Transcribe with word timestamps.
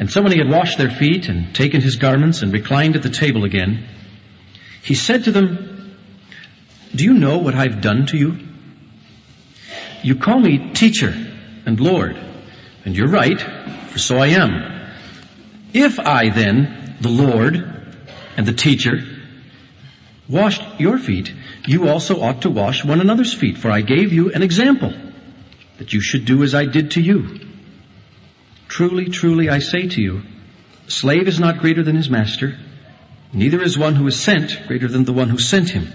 And 0.00 0.10
so 0.10 0.22
when 0.22 0.32
he 0.32 0.38
had 0.38 0.48
washed 0.48 0.78
their 0.78 0.90
feet 0.90 1.28
and 1.28 1.54
taken 1.54 1.82
his 1.82 1.96
garments 1.96 2.40
and 2.40 2.50
reclined 2.50 2.96
at 2.96 3.02
the 3.02 3.10
table 3.10 3.44
again, 3.44 3.86
he 4.82 4.94
said 4.94 5.24
to 5.24 5.30
them, 5.30 5.94
Do 6.94 7.04
you 7.04 7.12
know 7.12 7.36
what 7.36 7.54
I've 7.54 7.82
done 7.82 8.06
to 8.06 8.16
you? 8.16 8.38
You 10.02 10.16
call 10.16 10.40
me 10.40 10.72
teacher 10.72 11.14
and 11.66 11.78
Lord, 11.78 12.18
and 12.86 12.96
you're 12.96 13.10
right, 13.10 13.38
for 13.90 13.98
so 13.98 14.16
I 14.16 14.28
am. 14.28 14.90
If 15.74 16.00
I 16.00 16.30
then, 16.30 16.96
the 17.02 17.10
Lord 17.10 17.56
and 18.38 18.46
the 18.46 18.54
teacher, 18.54 19.00
washed 20.30 20.62
your 20.80 20.96
feet, 20.96 21.30
you 21.66 21.90
also 21.90 22.22
ought 22.22 22.42
to 22.42 22.50
wash 22.50 22.82
one 22.86 23.02
another's 23.02 23.34
feet, 23.34 23.58
for 23.58 23.70
I 23.70 23.82
gave 23.82 24.14
you 24.14 24.32
an 24.32 24.42
example 24.42 24.94
that 25.76 25.92
you 25.92 26.00
should 26.00 26.24
do 26.24 26.42
as 26.42 26.54
I 26.54 26.64
did 26.64 26.92
to 26.92 27.02
you. 27.02 27.49
Truly, 28.70 29.06
truly, 29.06 29.48
I 29.50 29.58
say 29.58 29.88
to 29.88 30.00
you, 30.00 30.22
slave 30.86 31.26
is 31.26 31.40
not 31.40 31.58
greater 31.58 31.82
than 31.82 31.96
his 31.96 32.08
master, 32.08 32.56
neither 33.32 33.60
is 33.60 33.76
one 33.76 33.96
who 33.96 34.06
is 34.06 34.18
sent 34.18 34.68
greater 34.68 34.86
than 34.86 35.02
the 35.02 35.12
one 35.12 35.28
who 35.28 35.38
sent 35.38 35.70
him. 35.70 35.92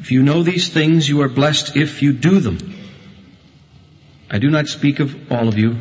If 0.00 0.10
you 0.10 0.24
know 0.24 0.42
these 0.42 0.68
things, 0.68 1.08
you 1.08 1.22
are 1.22 1.28
blessed 1.28 1.76
if 1.76 2.02
you 2.02 2.12
do 2.12 2.40
them. 2.40 2.58
I 4.28 4.40
do 4.40 4.50
not 4.50 4.66
speak 4.66 4.98
of 4.98 5.30
all 5.30 5.46
of 5.46 5.58
you. 5.58 5.76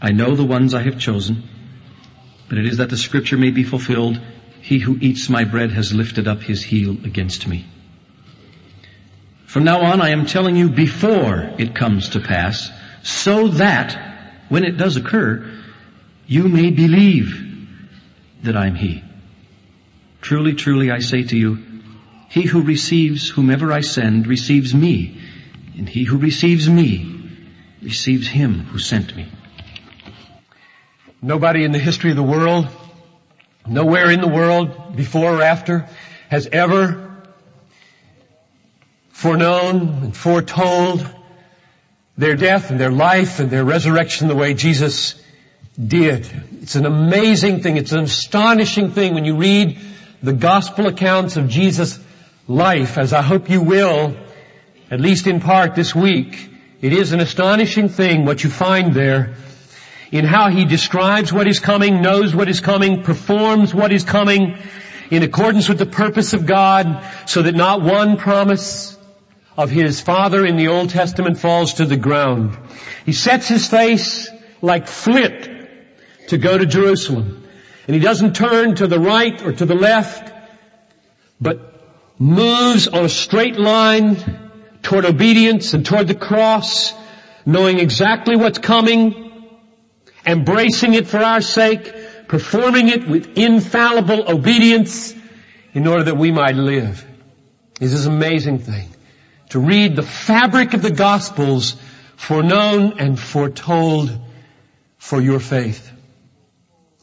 I 0.00 0.12
know 0.12 0.36
the 0.36 0.44
ones 0.44 0.74
I 0.74 0.82
have 0.82 1.00
chosen, 1.00 1.42
but 2.48 2.58
it 2.58 2.66
is 2.66 2.76
that 2.76 2.88
the 2.88 2.96
scripture 2.96 3.36
may 3.36 3.50
be 3.50 3.64
fulfilled. 3.64 4.20
He 4.60 4.78
who 4.78 4.96
eats 5.00 5.28
my 5.28 5.42
bread 5.42 5.72
has 5.72 5.92
lifted 5.92 6.28
up 6.28 6.40
his 6.40 6.62
heel 6.62 6.92
against 6.92 7.48
me. 7.48 7.66
From 9.46 9.64
now 9.64 9.80
on, 9.80 10.00
I 10.00 10.10
am 10.10 10.26
telling 10.26 10.54
you 10.54 10.70
before 10.70 11.50
it 11.58 11.74
comes 11.74 12.10
to 12.10 12.20
pass, 12.20 12.70
so 13.02 13.48
that 13.48 14.09
when 14.50 14.64
it 14.64 14.76
does 14.76 14.96
occur, 14.96 15.48
you 16.26 16.48
may 16.48 16.70
believe 16.70 17.46
that 18.42 18.56
I'm 18.56 18.74
He. 18.74 19.02
Truly, 20.20 20.54
truly, 20.54 20.90
I 20.90 20.98
say 20.98 21.22
to 21.22 21.36
you, 21.36 21.58
he 22.28 22.42
who 22.42 22.62
receives 22.62 23.30
whomever 23.30 23.72
I 23.72 23.80
send 23.80 24.26
receives 24.26 24.74
me, 24.74 25.20
and 25.76 25.88
he 25.88 26.04
who 26.04 26.18
receives 26.18 26.68
me 26.68 27.28
receives 27.82 28.28
him 28.28 28.60
who 28.60 28.78
sent 28.78 29.16
me. 29.16 29.28
Nobody 31.22 31.64
in 31.64 31.72
the 31.72 31.78
history 31.78 32.10
of 32.10 32.16
the 32.16 32.22
world, 32.22 32.68
nowhere 33.66 34.10
in 34.10 34.20
the 34.20 34.28
world, 34.28 34.96
before 34.96 35.36
or 35.36 35.42
after, 35.42 35.88
has 36.28 36.46
ever 36.46 37.24
foreknown 39.10 40.04
and 40.04 40.16
foretold 40.16 41.06
their 42.16 42.36
death 42.36 42.70
and 42.70 42.78
their 42.78 42.90
life 42.90 43.40
and 43.40 43.50
their 43.50 43.64
resurrection 43.64 44.28
the 44.28 44.36
way 44.36 44.54
Jesus 44.54 45.20
did. 45.78 46.30
It's 46.62 46.74
an 46.74 46.86
amazing 46.86 47.62
thing. 47.62 47.76
It's 47.76 47.92
an 47.92 48.04
astonishing 48.04 48.90
thing 48.90 49.14
when 49.14 49.24
you 49.24 49.36
read 49.36 49.78
the 50.22 50.32
gospel 50.32 50.86
accounts 50.86 51.36
of 51.36 51.48
Jesus' 51.48 51.98
life, 52.46 52.98
as 52.98 53.12
I 53.12 53.22
hope 53.22 53.48
you 53.48 53.62
will, 53.62 54.16
at 54.90 55.00
least 55.00 55.26
in 55.26 55.40
part 55.40 55.74
this 55.74 55.94
week. 55.94 56.48
It 56.80 56.92
is 56.92 57.12
an 57.12 57.20
astonishing 57.20 57.88
thing 57.88 58.24
what 58.24 58.42
you 58.44 58.50
find 58.50 58.92
there 58.94 59.34
in 60.10 60.24
how 60.24 60.50
he 60.50 60.64
describes 60.64 61.32
what 61.32 61.46
is 61.46 61.60
coming, 61.60 62.02
knows 62.02 62.34
what 62.34 62.48
is 62.48 62.60
coming, 62.60 63.02
performs 63.02 63.74
what 63.74 63.92
is 63.92 64.04
coming 64.04 64.58
in 65.10 65.22
accordance 65.22 65.68
with 65.68 65.78
the 65.78 65.86
purpose 65.86 66.32
of 66.32 66.46
God 66.46 67.04
so 67.26 67.42
that 67.42 67.54
not 67.54 67.82
one 67.82 68.16
promise 68.16 68.96
of 69.56 69.70
his 69.70 70.00
father 70.00 70.46
in 70.46 70.56
the 70.56 70.68
Old 70.68 70.90
Testament 70.90 71.38
falls 71.38 71.74
to 71.74 71.84
the 71.84 71.96
ground. 71.96 72.56
He 73.04 73.12
sets 73.12 73.48
his 73.48 73.68
face 73.68 74.28
like 74.62 74.86
flint 74.86 75.68
to 76.28 76.38
go 76.38 76.56
to 76.56 76.66
Jerusalem. 76.66 77.48
And 77.86 77.94
he 77.94 78.00
doesn't 78.00 78.34
turn 78.34 78.76
to 78.76 78.86
the 78.86 79.00
right 79.00 79.42
or 79.42 79.52
to 79.52 79.66
the 79.66 79.74
left, 79.74 80.32
but 81.40 81.82
moves 82.18 82.86
on 82.86 83.04
a 83.04 83.08
straight 83.08 83.58
line 83.58 84.16
toward 84.82 85.04
obedience 85.04 85.74
and 85.74 85.84
toward 85.84 86.06
the 86.06 86.14
cross, 86.14 86.92
knowing 87.44 87.80
exactly 87.80 88.36
what's 88.36 88.58
coming, 88.58 89.32
embracing 90.24 90.94
it 90.94 91.08
for 91.08 91.18
our 91.18 91.40
sake, 91.40 92.28
performing 92.28 92.88
it 92.88 93.08
with 93.08 93.36
infallible 93.36 94.30
obedience 94.30 95.14
in 95.72 95.86
order 95.86 96.04
that 96.04 96.16
we 96.16 96.30
might 96.30 96.54
live. 96.54 97.04
This 97.78 97.92
is 97.92 98.06
amazing 98.06 98.58
thing 98.58 98.89
to 99.50 99.60
read 99.60 99.96
the 99.96 100.02
fabric 100.02 100.74
of 100.74 100.82
the 100.82 100.90
Gospels 100.90 101.76
foreknown 102.16 102.98
and 102.98 103.18
foretold 103.18 104.10
for 104.98 105.20
your 105.20 105.40
faith. 105.40 105.90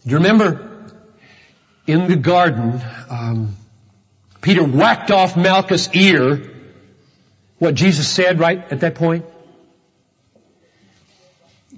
Do 0.03 0.11
you 0.11 0.17
remember 0.17 0.67
in 1.87 2.07
the 2.07 2.17
garden, 2.17 2.81
um, 3.09 3.55
Peter 4.41 4.63
whacked 4.63 5.09
off 5.09 5.35
Malchus' 5.35 5.89
ear. 5.93 6.53
What 7.59 7.73
Jesus 7.73 8.07
said 8.09 8.39
right 8.39 8.71
at 8.71 8.81
that 8.81 8.95
point? 8.95 9.25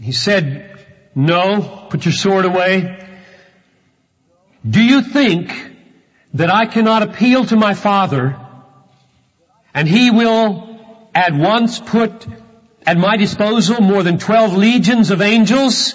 He 0.01 0.11
said, 0.11 0.77
no, 1.15 1.87
put 1.89 2.05
your 2.05 2.11
sword 2.11 2.45
away. 2.45 3.07
Do 4.67 4.83
you 4.83 5.01
think 5.01 5.53
that 6.33 6.53
I 6.53 6.65
cannot 6.65 7.03
appeal 7.03 7.45
to 7.45 7.55
my 7.55 7.73
Father 7.73 8.35
and 9.73 9.87
he 9.87 10.11
will 10.11 10.79
at 11.13 11.33
once 11.33 11.79
put 11.79 12.27
at 12.85 12.97
my 12.97 13.17
disposal 13.17 13.81
more 13.81 14.03
than 14.03 14.17
12 14.17 14.55
legions 14.55 15.11
of 15.11 15.21
angels. 15.21 15.93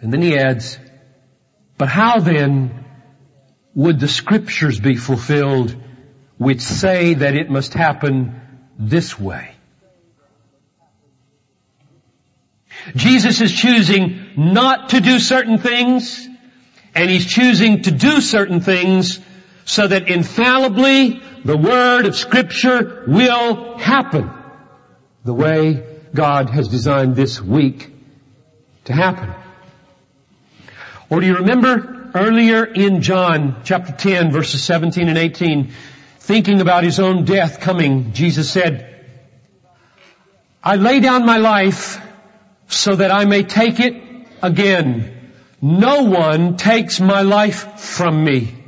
And 0.00 0.12
then 0.12 0.22
he 0.22 0.36
adds, 0.36 0.78
but 1.78 1.88
how 1.88 2.20
then 2.20 2.84
would 3.74 4.00
the 4.00 4.08
scriptures 4.08 4.78
be 4.78 4.96
fulfilled 4.96 5.74
which 6.38 6.60
say 6.60 7.14
that 7.14 7.34
it 7.34 7.50
must 7.50 7.74
happen 7.74 8.40
this 8.78 9.18
way? 9.18 9.54
Jesus 12.96 13.40
is 13.40 13.52
choosing 13.52 14.30
not 14.36 14.90
to 14.90 15.00
do 15.00 15.18
certain 15.18 15.58
things 15.58 16.28
and 16.94 17.08
he's 17.08 17.26
choosing 17.26 17.82
to 17.82 17.90
do 17.90 18.20
certain 18.20 18.60
things 18.60 19.20
so 19.64 19.86
that 19.86 20.08
infallibly 20.08 21.22
the 21.44 21.56
word 21.56 22.06
of 22.06 22.16
scripture 22.16 23.04
will 23.06 23.78
happen 23.78 24.30
the 25.24 25.34
way 25.34 25.84
God 26.14 26.50
has 26.50 26.68
designed 26.68 27.16
this 27.16 27.40
week 27.40 27.90
to 28.84 28.92
happen. 28.92 29.32
Or 31.10 31.20
do 31.20 31.26
you 31.26 31.36
remember 31.36 32.10
earlier 32.14 32.64
in 32.64 33.02
John 33.02 33.62
chapter 33.64 33.92
10 33.92 34.32
verses 34.32 34.62
17 34.64 35.08
and 35.08 35.18
18, 35.18 35.72
thinking 36.18 36.60
about 36.60 36.84
his 36.84 37.00
own 37.00 37.24
death 37.24 37.60
coming, 37.60 38.12
Jesus 38.12 38.50
said, 38.50 38.88
I 40.62 40.76
lay 40.76 41.00
down 41.00 41.26
my 41.26 41.38
life 41.38 42.00
so 42.68 42.94
that 42.96 43.10
I 43.10 43.24
may 43.24 43.42
take 43.42 43.80
it 43.80 44.02
again. 44.42 45.32
No 45.60 46.04
one 46.04 46.56
takes 46.56 47.00
my 47.00 47.22
life 47.22 47.80
from 47.80 48.24
me. 48.24 48.61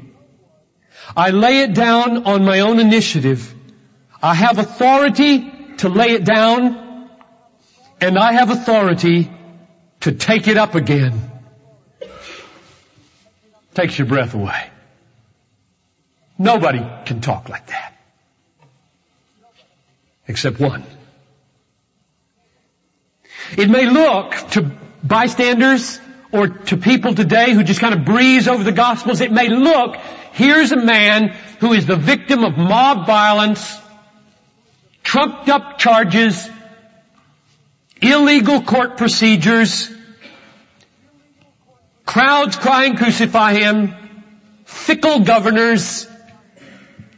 I 1.17 1.31
lay 1.31 1.61
it 1.61 1.75
down 1.75 2.25
on 2.25 2.45
my 2.45 2.61
own 2.61 2.81
initiative. 2.81 3.55
I 4.23 4.35
have 4.35 4.59
authority 4.59 5.51
to 5.79 5.89
lay 5.89 6.13
it 6.13 6.25
down 6.25 7.11
and 8.01 8.19
I 8.19 8.33
have 8.33 8.51
authority 8.51 9.31
to 10.01 10.13
take 10.13 10.49
it 10.49 10.57
up 10.57 10.75
again. 10.75 11.31
Takes 13.75 13.99
your 13.99 14.07
breath 14.07 14.35
away. 14.35 14.71
Nobody 16.39 16.85
can 17.07 17.21
talk 17.21 17.49
like 17.49 17.67
that. 17.69 17.95
Except 20.27 20.59
one. 20.59 20.85
It 23.57 23.69
may 23.69 23.87
look 23.87 24.35
to 24.53 24.71
bystanders 25.03 26.01
or 26.33 26.49
to 26.49 26.77
people 26.77 27.15
today 27.15 27.53
who 27.53 27.63
just 27.63 27.81
kind 27.81 27.95
of 27.95 28.05
breeze 28.05 28.49
over 28.49 28.65
the 28.65 28.73
gospels, 28.73 29.21
it 29.21 29.31
may 29.31 29.49
look 29.49 29.97
Here's 30.35 30.73
a 30.73 30.77
man 30.77 31.29
who 31.61 31.75
is 31.75 31.87
the 31.87 31.95
victim 31.95 32.43
of 32.43 32.59
mob 32.59 33.07
violence, 33.07 33.81
trumped 35.05 35.49
up 35.49 35.79
charges, 35.79 36.51
illegal 38.03 38.61
court 38.63 38.97
procedures, 38.97 39.89
crowds 42.05 42.57
crying 42.57 42.97
crucify 42.97 43.53
him, 43.53 43.95
fickle 44.65 45.21
governors. 45.21 46.09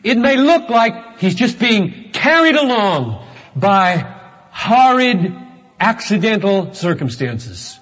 It 0.05 0.19
may 0.19 0.37
look 0.37 0.69
like 0.69 1.19
he's 1.19 1.37
just 1.37 1.59
being 1.59 2.11
carried 2.13 2.57
along 2.57 3.27
by 3.57 4.15
horrid 4.51 5.35
accidental 5.81 6.75
circumstances. 6.75 7.79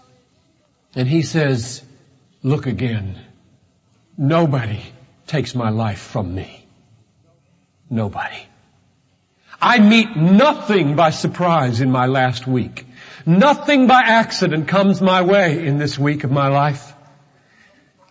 And 0.95 1.09
he 1.09 1.23
says, 1.23 1.83
look 2.45 2.67
again. 2.67 3.19
Nobody 4.17 4.94
takes 5.27 5.55
my 5.55 5.71
life 5.71 6.01
from 6.01 6.35
me? 6.35 6.67
Nobody. 7.91 8.47
I 9.61 9.79
meet 9.79 10.17
nothing 10.17 10.97
by 10.97 11.11
surprise 11.11 11.81
in 11.81 11.91
my 11.91 12.07
last 12.07 12.47
week. 12.47 12.87
Nothing 13.25 13.87
by 13.87 14.03
accident 14.03 14.69
comes 14.69 15.01
my 15.01 15.23
way 15.23 15.67
in 15.67 15.79
this 15.79 15.99
week 15.99 16.25
of 16.25 16.31
my 16.31 16.49
life. 16.49 16.93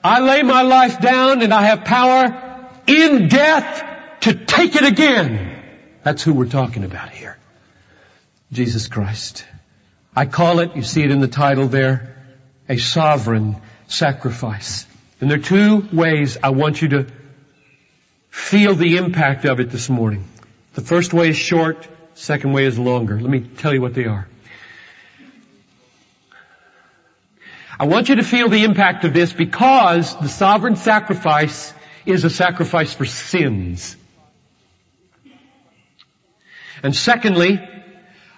I 0.04 0.20
lay 0.20 0.42
my 0.42 0.64
life 0.64 1.00
down 1.00 1.42
and 1.42 1.54
I 1.54 1.64
have 1.64 1.86
power 1.86 2.70
in 2.88 3.28
death 3.28 3.84
to 4.22 4.34
take 4.34 4.76
it 4.76 4.84
again. 4.84 5.62
That's 6.04 6.24
who 6.24 6.34
we're 6.34 6.50
talking 6.50 6.84
about 6.84 7.10
here. 7.10 7.38
Jesus 8.52 8.88
Christ. 8.88 9.46
I 10.16 10.26
call 10.26 10.60
it, 10.60 10.76
you 10.76 10.84
see 10.84 11.04
it 11.04 11.12
in 11.12 11.22
the 11.22 11.28
title 11.28 11.68
there, 11.68 12.16
a 12.68 12.78
sovereign 12.78 13.58
sacrifice. 13.88 14.86
And 15.24 15.32
there 15.32 15.40
are 15.40 15.42
two 15.42 15.88
ways 15.94 16.38
I 16.44 16.50
want 16.50 16.82
you 16.82 16.90
to 16.90 17.08
feel 18.30 18.76
the 18.76 18.98
impact 18.98 19.46
of 19.46 19.62
it 19.62 19.70
this 19.70 19.90
morning. 19.90 20.26
The 20.74 20.82
first 20.82 21.14
way 21.14 21.30
is 21.30 21.38
short, 21.38 21.88
second 22.14 22.52
way 22.52 22.66
is 22.66 22.78
longer. 22.78 23.18
Let 23.18 23.30
me 23.30 23.40
tell 23.40 23.74
you 23.74 23.80
what 23.80 23.94
they 23.94 24.04
are. 24.04 24.28
I 27.80 27.86
want 27.86 28.10
you 28.10 28.16
to 28.16 28.24
feel 28.24 28.50
the 28.50 28.66
impact 28.66 29.06
of 29.06 29.14
this 29.14 29.32
because 29.32 30.14
the 30.18 30.28
sovereign 30.28 30.76
sacrifice 30.76 31.74
is 32.06 32.26
a 32.26 32.30
sacrifice 32.30 32.94
for 32.94 33.06
sins. 33.06 33.96
And 36.84 36.94
secondly, 36.94 37.66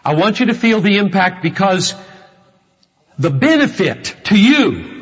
I 0.05 0.13
want 0.13 0.39
you 0.39 0.45
to 0.45 0.53
feel 0.53 0.81
the 0.81 0.97
impact 0.97 1.41
because 1.41 1.95
the 3.17 3.31
benefit 3.31 4.15
to 4.25 4.39
you 4.39 4.94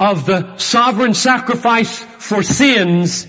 of 0.00 0.26
the 0.26 0.56
sovereign 0.58 1.14
sacrifice 1.14 1.98
for 1.98 2.42
sins 2.42 3.26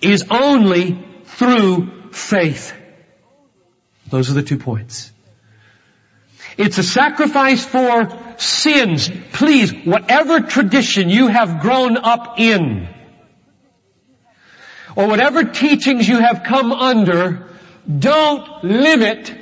is 0.00 0.24
only 0.30 1.04
through 1.24 2.10
faith. 2.12 2.72
Those 4.08 4.30
are 4.30 4.34
the 4.34 4.42
two 4.42 4.58
points. 4.58 5.12
It's 6.56 6.78
a 6.78 6.82
sacrifice 6.82 7.64
for 7.64 8.16
sins. 8.38 9.10
Please, 9.32 9.72
whatever 9.84 10.40
tradition 10.40 11.10
you 11.10 11.28
have 11.28 11.60
grown 11.60 11.98
up 11.98 12.38
in, 12.38 12.88
or 14.94 15.06
whatever 15.08 15.44
teachings 15.44 16.08
you 16.08 16.18
have 16.18 16.44
come 16.44 16.72
under, 16.72 17.46
don't 17.98 18.64
limit 18.64 19.34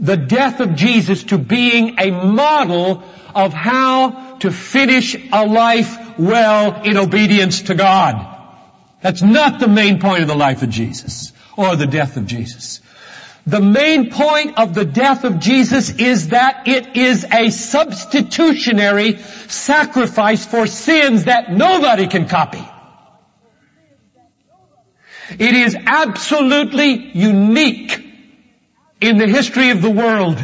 the 0.00 0.16
death 0.16 0.60
of 0.60 0.74
Jesus 0.74 1.22
to 1.24 1.38
being 1.38 2.00
a 2.00 2.10
model 2.10 3.04
of 3.34 3.52
how 3.52 4.36
to 4.38 4.50
finish 4.50 5.16
a 5.32 5.46
life 5.46 6.05
well 6.18 6.82
in 6.82 6.96
obedience 6.96 7.62
to 7.62 7.74
God. 7.74 8.34
That's 9.02 9.22
not 9.22 9.60
the 9.60 9.68
main 9.68 10.00
point 10.00 10.22
of 10.22 10.28
the 10.28 10.34
life 10.34 10.62
of 10.62 10.70
Jesus 10.70 11.32
or 11.56 11.76
the 11.76 11.86
death 11.86 12.16
of 12.16 12.26
Jesus. 12.26 12.80
The 13.46 13.60
main 13.60 14.10
point 14.10 14.58
of 14.58 14.74
the 14.74 14.84
death 14.84 15.22
of 15.22 15.38
Jesus 15.38 15.90
is 15.90 16.30
that 16.30 16.66
it 16.66 16.96
is 16.96 17.24
a 17.24 17.50
substitutionary 17.50 19.18
sacrifice 19.18 20.44
for 20.44 20.66
sins 20.66 21.24
that 21.24 21.52
nobody 21.52 22.08
can 22.08 22.26
copy. 22.26 22.66
It 25.30 25.54
is 25.54 25.76
absolutely 25.76 27.10
unique 27.12 28.04
in 29.00 29.18
the 29.18 29.28
history 29.28 29.70
of 29.70 29.82
the 29.82 29.90
world. 29.90 30.40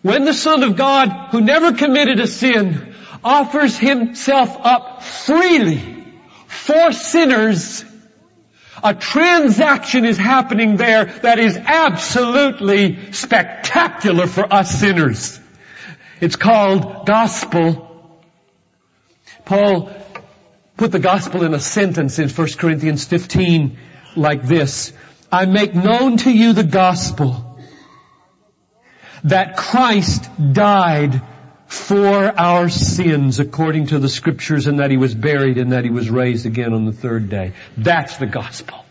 When 0.00 0.24
the 0.24 0.34
Son 0.34 0.64
of 0.64 0.76
God, 0.76 1.28
who 1.30 1.40
never 1.40 1.72
committed 1.72 2.18
a 2.18 2.26
sin, 2.26 2.91
offers 3.24 3.78
himself 3.78 4.56
up 4.60 5.02
freely 5.02 6.02
for 6.46 6.92
sinners, 6.92 7.84
a 8.82 8.94
transaction 8.94 10.04
is 10.04 10.18
happening 10.18 10.76
there 10.76 11.06
that 11.06 11.38
is 11.38 11.56
absolutely 11.56 13.12
spectacular 13.12 14.26
for 14.26 14.52
us 14.52 14.80
sinners. 14.80 15.40
It's 16.20 16.36
called 16.36 17.06
gospel. 17.06 18.20
Paul 19.44 19.90
put 20.76 20.92
the 20.92 20.98
gospel 20.98 21.44
in 21.44 21.54
a 21.54 21.60
sentence 21.60 22.18
in 22.18 22.28
1 22.28 22.48
Corinthians 22.58 23.04
15 23.04 23.78
like 24.16 24.42
this. 24.42 24.92
I 25.30 25.46
make 25.46 25.74
known 25.74 26.16
to 26.18 26.30
you 26.30 26.52
the 26.52 26.64
gospel 26.64 27.60
that 29.24 29.56
Christ 29.56 30.28
died 30.52 31.22
for 31.72 32.38
our 32.38 32.68
sins 32.68 33.40
according 33.40 33.86
to 33.86 33.98
the 33.98 34.08
scriptures 34.08 34.66
and 34.66 34.78
that 34.78 34.90
he 34.90 34.98
was 34.98 35.14
buried 35.14 35.56
and 35.56 35.72
that 35.72 35.84
he 35.84 35.90
was 35.90 36.10
raised 36.10 36.44
again 36.44 36.74
on 36.74 36.84
the 36.84 36.92
third 36.92 37.30
day. 37.30 37.54
That's 37.78 38.18
the 38.18 38.26
gospel. 38.26 38.84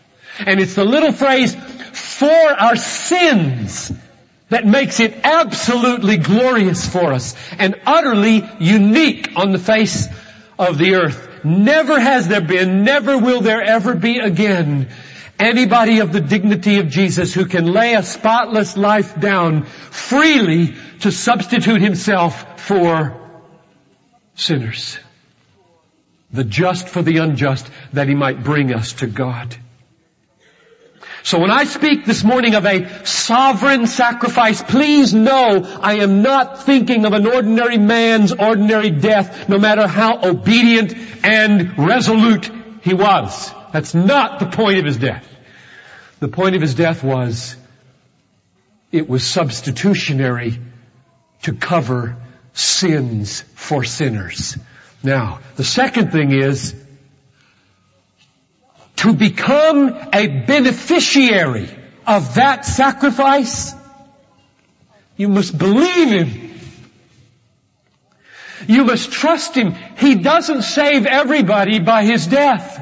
And 0.44 0.58
it's 0.58 0.74
the 0.74 0.84
little 0.84 1.12
phrase, 1.12 1.54
for 1.54 2.28
our 2.28 2.74
sins, 2.74 3.92
that 4.48 4.66
makes 4.66 4.98
it 4.98 5.14
absolutely 5.22 6.16
glorious 6.16 6.84
for 6.84 7.12
us 7.12 7.36
and 7.56 7.80
utterly 7.86 8.42
unique 8.58 9.30
on 9.36 9.52
the 9.52 9.60
face 9.60 10.08
of 10.58 10.76
the 10.76 10.96
earth. 10.96 11.44
Never 11.44 12.00
has 12.00 12.26
there 12.26 12.40
been, 12.40 12.82
never 12.82 13.16
will 13.16 13.42
there 13.42 13.62
ever 13.62 13.94
be 13.94 14.18
again 14.18 14.88
Anybody 15.42 15.98
of 15.98 16.12
the 16.12 16.20
dignity 16.20 16.78
of 16.78 16.88
Jesus 16.88 17.34
who 17.34 17.46
can 17.46 17.66
lay 17.66 17.94
a 17.94 18.04
spotless 18.04 18.76
life 18.76 19.18
down 19.18 19.64
freely 19.64 20.76
to 21.00 21.10
substitute 21.10 21.80
himself 21.80 22.60
for 22.60 23.20
sinners. 24.36 25.00
The 26.32 26.44
just 26.44 26.88
for 26.88 27.02
the 27.02 27.16
unjust 27.16 27.68
that 27.92 28.06
he 28.06 28.14
might 28.14 28.44
bring 28.44 28.72
us 28.72 28.92
to 29.00 29.08
God. 29.08 29.56
So 31.24 31.40
when 31.40 31.50
I 31.50 31.64
speak 31.64 32.04
this 32.04 32.22
morning 32.22 32.54
of 32.54 32.64
a 32.64 33.04
sovereign 33.04 33.88
sacrifice, 33.88 34.62
please 34.62 35.12
know 35.12 35.64
I 35.82 35.94
am 35.94 36.22
not 36.22 36.62
thinking 36.62 37.04
of 37.04 37.14
an 37.14 37.26
ordinary 37.26 37.78
man's 37.78 38.32
ordinary 38.32 38.90
death, 38.90 39.48
no 39.48 39.58
matter 39.58 39.88
how 39.88 40.20
obedient 40.22 40.94
and 41.24 41.76
resolute 41.76 42.48
he 42.82 42.94
was. 42.94 43.52
That's 43.72 43.92
not 43.92 44.38
the 44.38 44.46
point 44.46 44.78
of 44.78 44.84
his 44.84 44.98
death. 44.98 45.30
The 46.22 46.28
point 46.28 46.54
of 46.54 46.62
his 46.62 46.76
death 46.76 47.02
was 47.02 47.56
it 48.92 49.08
was 49.08 49.26
substitutionary 49.26 50.56
to 51.42 51.52
cover 51.52 52.16
sins 52.52 53.40
for 53.56 53.82
sinners. 53.82 54.56
Now, 55.02 55.40
the 55.56 55.64
second 55.64 56.12
thing 56.12 56.30
is 56.30 56.76
to 58.98 59.14
become 59.14 59.98
a 60.12 60.28
beneficiary 60.28 61.68
of 62.06 62.36
that 62.36 62.66
sacrifice, 62.66 63.74
you 65.16 65.28
must 65.28 65.58
believe 65.58 66.08
Him. 66.08 66.50
You 68.68 68.84
must 68.84 69.10
trust 69.10 69.56
Him. 69.56 69.74
He 69.96 70.14
doesn't 70.14 70.62
save 70.62 71.04
everybody 71.04 71.80
by 71.80 72.04
His 72.04 72.28
death. 72.28 72.81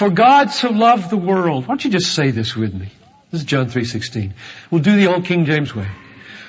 For 0.00 0.08
God 0.08 0.50
so 0.50 0.70
loved 0.70 1.10
the 1.10 1.18
world. 1.18 1.64
Why 1.64 1.72
don't 1.72 1.84
you 1.84 1.90
just 1.90 2.14
say 2.14 2.30
this 2.30 2.56
with 2.56 2.72
me? 2.72 2.88
This 3.30 3.42
is 3.42 3.46
John 3.46 3.66
3.16. 3.66 4.32
We'll 4.70 4.80
do 4.80 4.96
the 4.96 5.08
old 5.08 5.26
King 5.26 5.44
James 5.44 5.76
way. 5.76 5.88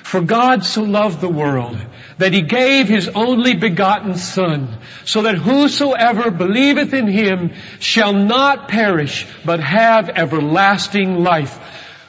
For 0.04 0.22
God 0.22 0.64
so 0.64 0.84
loved 0.84 1.20
the 1.20 1.28
world 1.28 1.76
that 2.16 2.32
he 2.32 2.40
gave 2.40 2.88
his 2.88 3.08
only 3.08 3.52
begotten 3.52 4.16
son 4.16 4.78
so 5.04 5.20
that 5.24 5.34
whosoever 5.34 6.30
believeth 6.30 6.94
in 6.94 7.08
him 7.08 7.52
shall 7.78 8.14
not 8.14 8.68
perish 8.68 9.26
but 9.44 9.60
have 9.60 10.08
everlasting 10.08 11.22
life. 11.22 11.60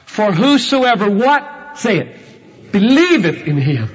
For 0.06 0.32
whosoever 0.32 1.10
what? 1.10 1.76
Say 1.76 1.98
it. 1.98 2.72
Believeth 2.72 3.46
in 3.46 3.58
him. 3.58 3.90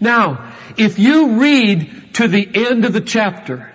Now, 0.00 0.54
if 0.78 0.98
you 0.98 1.38
read 1.38 2.14
to 2.14 2.28
the 2.28 2.48
end 2.66 2.86
of 2.86 2.94
the 2.94 3.02
chapter, 3.02 3.70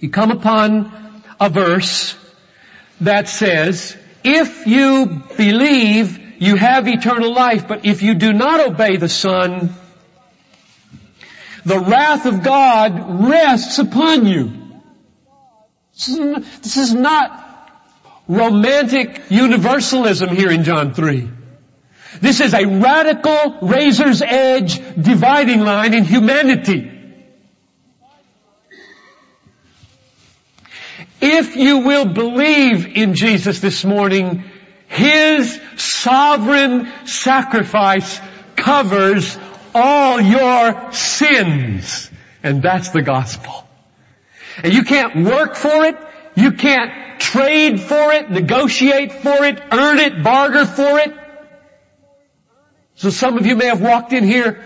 you 0.00 0.10
come 0.10 0.32
upon 0.32 0.98
a 1.42 1.48
verse 1.48 2.16
that 3.00 3.28
says, 3.28 3.96
if 4.22 4.64
you 4.68 5.22
believe, 5.36 6.40
you 6.40 6.54
have 6.54 6.86
eternal 6.86 7.34
life, 7.34 7.66
but 7.66 7.84
if 7.84 8.02
you 8.02 8.14
do 8.14 8.32
not 8.32 8.60
obey 8.60 8.96
the 8.96 9.08
Son, 9.08 9.74
the 11.64 11.80
wrath 11.80 12.26
of 12.26 12.44
God 12.44 13.28
rests 13.28 13.80
upon 13.80 14.26
you. 14.26 14.52
This 15.94 16.76
is 16.76 16.94
not 16.94 17.40
romantic 18.28 19.22
universalism 19.28 20.28
here 20.28 20.50
in 20.50 20.62
John 20.62 20.94
3. 20.94 21.28
This 22.20 22.40
is 22.40 22.54
a 22.54 22.66
radical 22.66 23.58
razor's 23.62 24.22
edge 24.22 24.78
dividing 24.94 25.60
line 25.62 25.92
in 25.92 26.04
humanity. 26.04 26.91
If 31.22 31.54
you 31.54 31.78
will 31.78 32.06
believe 32.06 32.96
in 32.96 33.14
Jesus 33.14 33.60
this 33.60 33.84
morning, 33.84 34.42
His 34.88 35.60
sovereign 35.76 36.90
sacrifice 37.06 38.20
covers 38.56 39.38
all 39.72 40.20
your 40.20 40.92
sins. 40.92 42.10
And 42.42 42.60
that's 42.60 42.90
the 42.90 43.02
gospel. 43.02 43.68
And 44.64 44.74
you 44.74 44.82
can't 44.82 45.24
work 45.24 45.54
for 45.54 45.84
it. 45.84 45.96
You 46.34 46.52
can't 46.52 47.20
trade 47.20 47.80
for 47.80 48.12
it, 48.12 48.28
negotiate 48.28 49.12
for 49.12 49.44
it, 49.44 49.62
earn 49.70 50.00
it, 50.00 50.24
barter 50.24 50.66
for 50.66 50.98
it. 50.98 51.14
So 52.96 53.10
some 53.10 53.38
of 53.38 53.46
you 53.46 53.54
may 53.54 53.66
have 53.66 53.80
walked 53.80 54.12
in 54.12 54.24
here, 54.24 54.60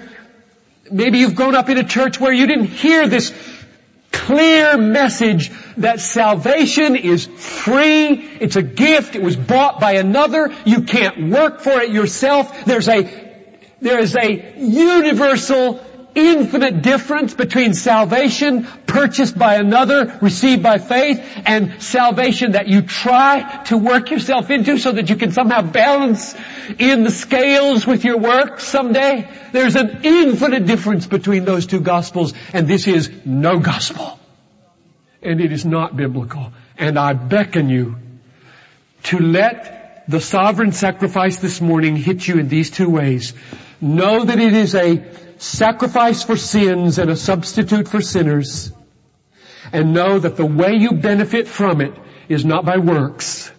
maybe 0.91 1.19
you've 1.19 1.35
grown 1.35 1.55
up 1.55 1.69
in 1.69 1.77
a 1.77 1.85
church 1.85 2.19
where 2.19 2.33
you 2.33 2.47
didn't 2.47 2.67
hear 2.67 3.07
this 3.09 3.35
clear 4.11 4.79
message 4.79 5.51
that 5.79 6.01
salvation 6.01 6.97
is 6.97 7.27
free, 7.27 8.13
it's 8.41 8.57
a 8.57 8.63
gift, 8.63 9.15
it 9.15 9.23
was 9.23 9.37
bought 9.37 9.81
by 9.81 9.93
another, 9.93 10.53
you 10.65 10.83
can't 10.83 11.31
work 11.31 11.61
for 11.61 11.81
it 11.81 11.91
yourself, 11.91 12.65
there's 12.65 12.89
a, 12.89 13.03
there 13.81 13.99
is 13.99 14.17
a 14.17 14.55
universal 14.59 15.81
infinite 16.17 16.81
difference 16.81 17.35
between 17.35 17.75
salvation 17.75 18.67
purchased 18.87 19.39
by 19.39 19.57
another, 19.57 20.19
received 20.23 20.63
by 20.63 20.79
faith, 20.79 21.23
and 21.45 21.83
salvation 21.83 22.53
that 22.53 22.67
you 22.67 22.81
try 22.83 23.63
to 23.65 23.77
work 23.77 24.11
yourself 24.11 24.51
into 24.51 24.79
so 24.79 24.93
that 24.93 25.11
you 25.11 25.17
can 25.17 25.31
somehow 25.31 25.61
balance 25.61 26.35
in 26.79 27.05
the 27.05 27.11
scales 27.11 27.87
with 27.87 28.05
your 28.05 28.17
work 28.17 28.61
someday. 28.61 29.29
There's 29.53 29.77
an 29.77 30.01
infinite 30.03 30.65
difference 30.65 31.07
between 31.07 31.45
those 31.45 31.67
two 31.67 31.81
gospels, 31.81 32.33
and 32.55 32.67
this 32.67 32.87
is 32.89 33.11
no 33.27 33.59
gospel. 33.59 34.19
And 35.27 35.41
it 35.41 35.51
is 35.51 35.65
not 35.65 35.97
biblical. 35.97 36.53
And 36.79 36.97
I 36.97 37.13
beckon 37.13 37.69
you 37.69 37.97
to 39.05 39.19
let 39.19 40.05
the 40.09 40.21
sovereign 40.21 40.71
sacrifice 40.71 41.39
this 41.39 41.61
morning 41.61 41.97
hit 41.97 42.27
you 42.29 42.39
in 42.39 42.49
these 42.49 42.71
two 42.71 42.89
ways. 42.89 43.35
Know 43.81 44.25
that 44.25 44.39
it 44.39 44.53
is 44.53 44.77
a 44.77 45.05
sacrifice 45.39 46.23
for 46.23 46.37
sins 46.37 46.99
and 46.99 47.11
a 47.11 47.17
substitute 47.17 47.89
for 47.89 48.01
sinners. 48.01 48.73
And 49.73 49.93
know 49.93 50.19
that 50.19 50.37
the 50.37 50.47
way 50.47 50.75
you 50.75 50.93
benefit 50.93 51.49
from 51.49 51.81
it 51.81 51.93
is 52.29 52.45
not 52.45 52.65
by 52.65 52.79
works, 52.79 53.51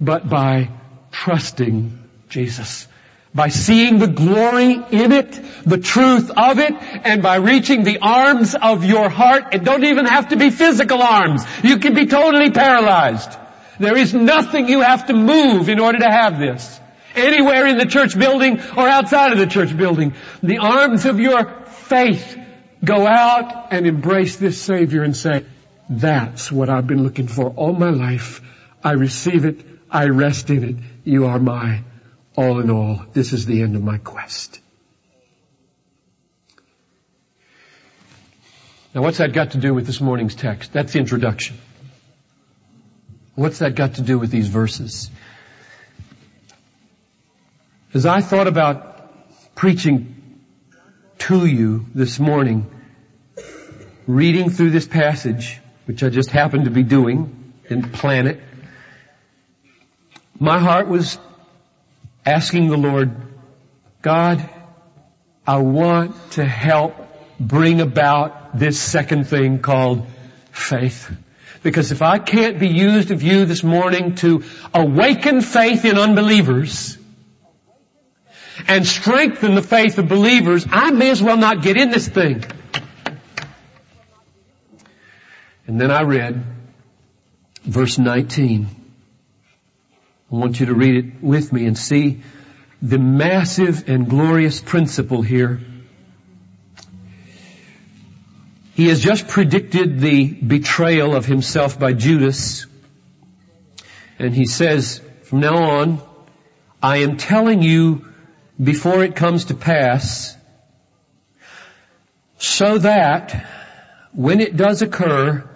but 0.00 0.28
by 0.28 0.70
trusting 1.12 1.98
Jesus. 2.30 2.88
By 3.36 3.48
seeing 3.50 3.98
the 3.98 4.06
glory 4.06 4.72
in 4.90 5.12
it, 5.12 5.38
the 5.66 5.76
truth 5.76 6.30
of 6.30 6.58
it, 6.58 6.72
and 6.72 7.22
by 7.22 7.36
reaching 7.36 7.84
the 7.84 7.98
arms 8.00 8.54
of 8.54 8.82
your 8.82 9.10
heart. 9.10 9.54
It 9.54 9.62
don't 9.62 9.84
even 9.84 10.06
have 10.06 10.28
to 10.28 10.36
be 10.36 10.48
physical 10.48 11.02
arms. 11.02 11.44
You 11.62 11.78
can 11.78 11.92
be 11.92 12.06
totally 12.06 12.50
paralyzed. 12.50 13.30
There 13.78 13.98
is 13.98 14.14
nothing 14.14 14.70
you 14.70 14.80
have 14.80 15.08
to 15.08 15.12
move 15.12 15.68
in 15.68 15.80
order 15.80 15.98
to 15.98 16.10
have 16.10 16.38
this 16.38 16.80
anywhere 17.14 17.66
in 17.66 17.76
the 17.76 17.84
church 17.84 18.18
building 18.18 18.58
or 18.74 18.88
outside 18.88 19.32
of 19.32 19.38
the 19.38 19.46
church 19.46 19.76
building. 19.76 20.14
The 20.42 20.58
arms 20.58 21.04
of 21.04 21.20
your 21.20 21.44
faith 21.66 22.38
go 22.82 23.06
out 23.06 23.70
and 23.70 23.86
embrace 23.86 24.36
this 24.36 24.58
Savior 24.58 25.02
and 25.02 25.14
say, 25.14 25.44
that's 25.90 26.50
what 26.50 26.70
I've 26.70 26.86
been 26.86 27.02
looking 27.02 27.28
for 27.28 27.50
all 27.50 27.74
my 27.74 27.90
life. 27.90 28.40
I 28.82 28.92
receive 28.92 29.44
it. 29.44 29.60
I 29.90 30.06
rest 30.06 30.48
in 30.48 30.64
it. 30.64 30.76
You 31.04 31.26
are 31.26 31.38
my 31.38 31.82
all 32.36 32.60
in 32.60 32.70
all. 32.70 33.02
This 33.12 33.32
is 33.32 33.46
the 33.46 33.62
end 33.62 33.74
of 33.74 33.82
my 33.82 33.98
quest. 33.98 34.60
Now 38.94 39.02
what's 39.02 39.18
that 39.18 39.32
got 39.32 39.50
to 39.52 39.58
do 39.58 39.74
with 39.74 39.86
this 39.86 40.00
morning's 40.00 40.34
text? 40.34 40.72
That's 40.72 40.92
the 40.92 40.98
introduction. 40.98 41.58
What's 43.34 43.58
that 43.58 43.74
got 43.74 43.94
to 43.94 44.02
do 44.02 44.18
with 44.18 44.30
these 44.30 44.48
verses? 44.48 45.10
As 47.92 48.06
I 48.06 48.20
thought 48.20 48.46
about 48.46 49.54
preaching 49.54 50.40
to 51.18 51.46
you 51.46 51.86
this 51.94 52.18
morning, 52.18 52.70
reading 54.06 54.50
through 54.50 54.70
this 54.70 54.86
passage, 54.86 55.60
which 55.86 56.02
I 56.02 56.08
just 56.08 56.30
happened 56.30 56.64
to 56.64 56.70
be 56.70 56.82
doing, 56.82 57.52
didn't 57.68 57.92
plan 57.92 58.26
it, 58.26 58.40
my 60.38 60.58
heart 60.58 60.88
was 60.88 61.18
asking 62.26 62.68
the 62.68 62.76
Lord, 62.76 63.16
God, 64.02 64.48
I 65.46 65.58
want 65.58 66.32
to 66.32 66.44
help 66.44 66.94
bring 67.38 67.80
about 67.80 68.58
this 68.58 68.80
second 68.80 69.28
thing 69.28 69.60
called 69.60 70.06
faith. 70.50 71.10
Because 71.62 71.92
if 71.92 72.02
I 72.02 72.18
can't 72.18 72.58
be 72.58 72.68
used 72.68 73.10
of 73.10 73.22
you 73.22 73.44
this 73.44 73.62
morning 73.62 74.16
to 74.16 74.44
awaken 74.74 75.40
faith 75.40 75.84
in 75.84 75.98
unbelievers, 75.98 76.98
and 78.68 78.86
strengthen 78.86 79.54
the 79.54 79.62
faith 79.62 79.98
of 79.98 80.08
believers, 80.08 80.66
I 80.70 80.90
may 80.90 81.10
as 81.10 81.22
well 81.22 81.36
not 81.36 81.62
get 81.62 81.76
in 81.76 81.90
this 81.90 82.08
thing. 82.08 82.44
And 85.66 85.80
then 85.80 85.90
I 85.90 86.02
read 86.02 86.42
verse 87.62 87.98
19. 87.98 88.85
I 90.30 90.34
want 90.34 90.58
you 90.58 90.66
to 90.66 90.74
read 90.74 91.04
it 91.04 91.22
with 91.22 91.52
me 91.52 91.66
and 91.66 91.78
see 91.78 92.22
the 92.82 92.98
massive 92.98 93.88
and 93.88 94.08
glorious 94.08 94.60
principle 94.60 95.22
here. 95.22 95.60
He 98.74 98.88
has 98.88 99.00
just 99.00 99.28
predicted 99.28 100.00
the 100.00 100.26
betrayal 100.26 101.14
of 101.14 101.24
himself 101.24 101.78
by 101.78 101.92
Judas. 101.92 102.66
And 104.18 104.34
he 104.34 104.46
says, 104.46 105.00
from 105.22 105.40
now 105.40 105.56
on, 105.56 106.02
I 106.82 106.98
am 106.98 107.16
telling 107.16 107.62
you 107.62 108.04
before 108.62 109.02
it 109.04 109.16
comes 109.16 109.46
to 109.46 109.54
pass 109.54 110.36
so 112.38 112.78
that 112.78 113.46
when 114.12 114.40
it 114.40 114.56
does 114.56 114.82
occur, 114.82 115.48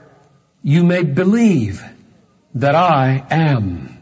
you 0.63 0.85
may 0.85 1.03
believe 1.03 1.83
that 2.55 2.75
I 2.75 3.25
am. 3.31 4.00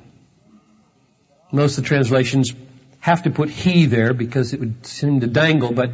Most 1.51 1.79
of 1.79 1.85
the 1.85 1.89
translations 1.89 2.53
have 3.01 3.23
to 3.23 3.31
put 3.31 3.49
he 3.49 3.87
there 3.87 4.13
because 4.13 4.53
it 4.53 4.61
would 4.61 4.87
seem 4.87 5.21
to 5.21 5.27
dangle, 5.27 5.73
but 5.73 5.91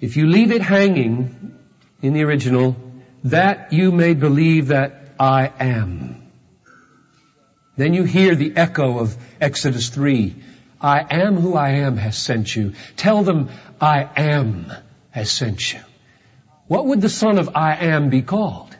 if 0.00 0.16
you 0.16 0.26
leave 0.26 0.52
it 0.52 0.62
hanging 0.62 1.58
in 2.02 2.12
the 2.12 2.22
original, 2.22 2.76
that 3.24 3.72
you 3.72 3.92
may 3.92 4.14
believe 4.14 4.68
that 4.68 5.14
I 5.18 5.52
am. 5.58 6.22
Then 7.76 7.94
you 7.94 8.04
hear 8.04 8.34
the 8.34 8.56
echo 8.56 8.98
of 8.98 9.16
Exodus 9.40 9.88
3. 9.90 10.34
I 10.80 11.06
am 11.10 11.36
who 11.36 11.54
I 11.54 11.70
am 11.70 11.96
has 11.96 12.16
sent 12.16 12.54
you. 12.54 12.74
Tell 12.96 13.22
them 13.22 13.50
I 13.80 14.08
am 14.16 14.72
has 15.10 15.30
sent 15.30 15.72
you. 15.72 15.80
What 16.66 16.86
would 16.86 17.00
the 17.00 17.08
son 17.08 17.38
of 17.38 17.50
I 17.54 17.74
am 17.74 18.10
be 18.10 18.22
called? 18.22 18.76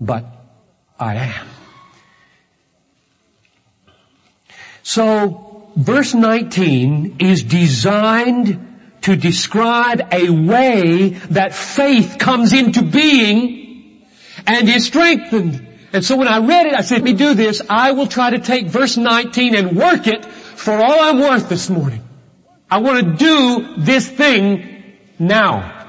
But 0.00 0.26
I 0.98 1.16
am. 1.16 1.46
So, 4.84 5.70
verse 5.76 6.12
19 6.12 7.16
is 7.18 7.42
designed 7.42 9.00
to 9.00 9.16
describe 9.16 10.02
a 10.12 10.28
way 10.28 11.08
that 11.30 11.54
faith 11.54 12.16
comes 12.18 12.52
into 12.52 12.82
being 12.82 14.06
and 14.46 14.68
is 14.68 14.84
strengthened. 14.84 15.66
And 15.94 16.04
so 16.04 16.16
when 16.16 16.28
I 16.28 16.38
read 16.38 16.66
it, 16.66 16.74
I 16.74 16.82
said, 16.82 16.96
let 16.96 17.04
me 17.04 17.12
do 17.14 17.32
this. 17.32 17.62
I 17.70 17.92
will 17.92 18.06
try 18.06 18.30
to 18.30 18.38
take 18.38 18.66
verse 18.66 18.98
19 18.98 19.54
and 19.54 19.74
work 19.74 20.06
it 20.06 20.26
for 20.26 20.74
all 20.74 21.00
I'm 21.00 21.18
worth 21.18 21.48
this 21.48 21.70
morning. 21.70 22.02
I 22.70 22.78
want 22.78 23.06
to 23.06 23.24
do 23.24 23.76
this 23.78 24.06
thing 24.06 24.98
now. 25.18 25.88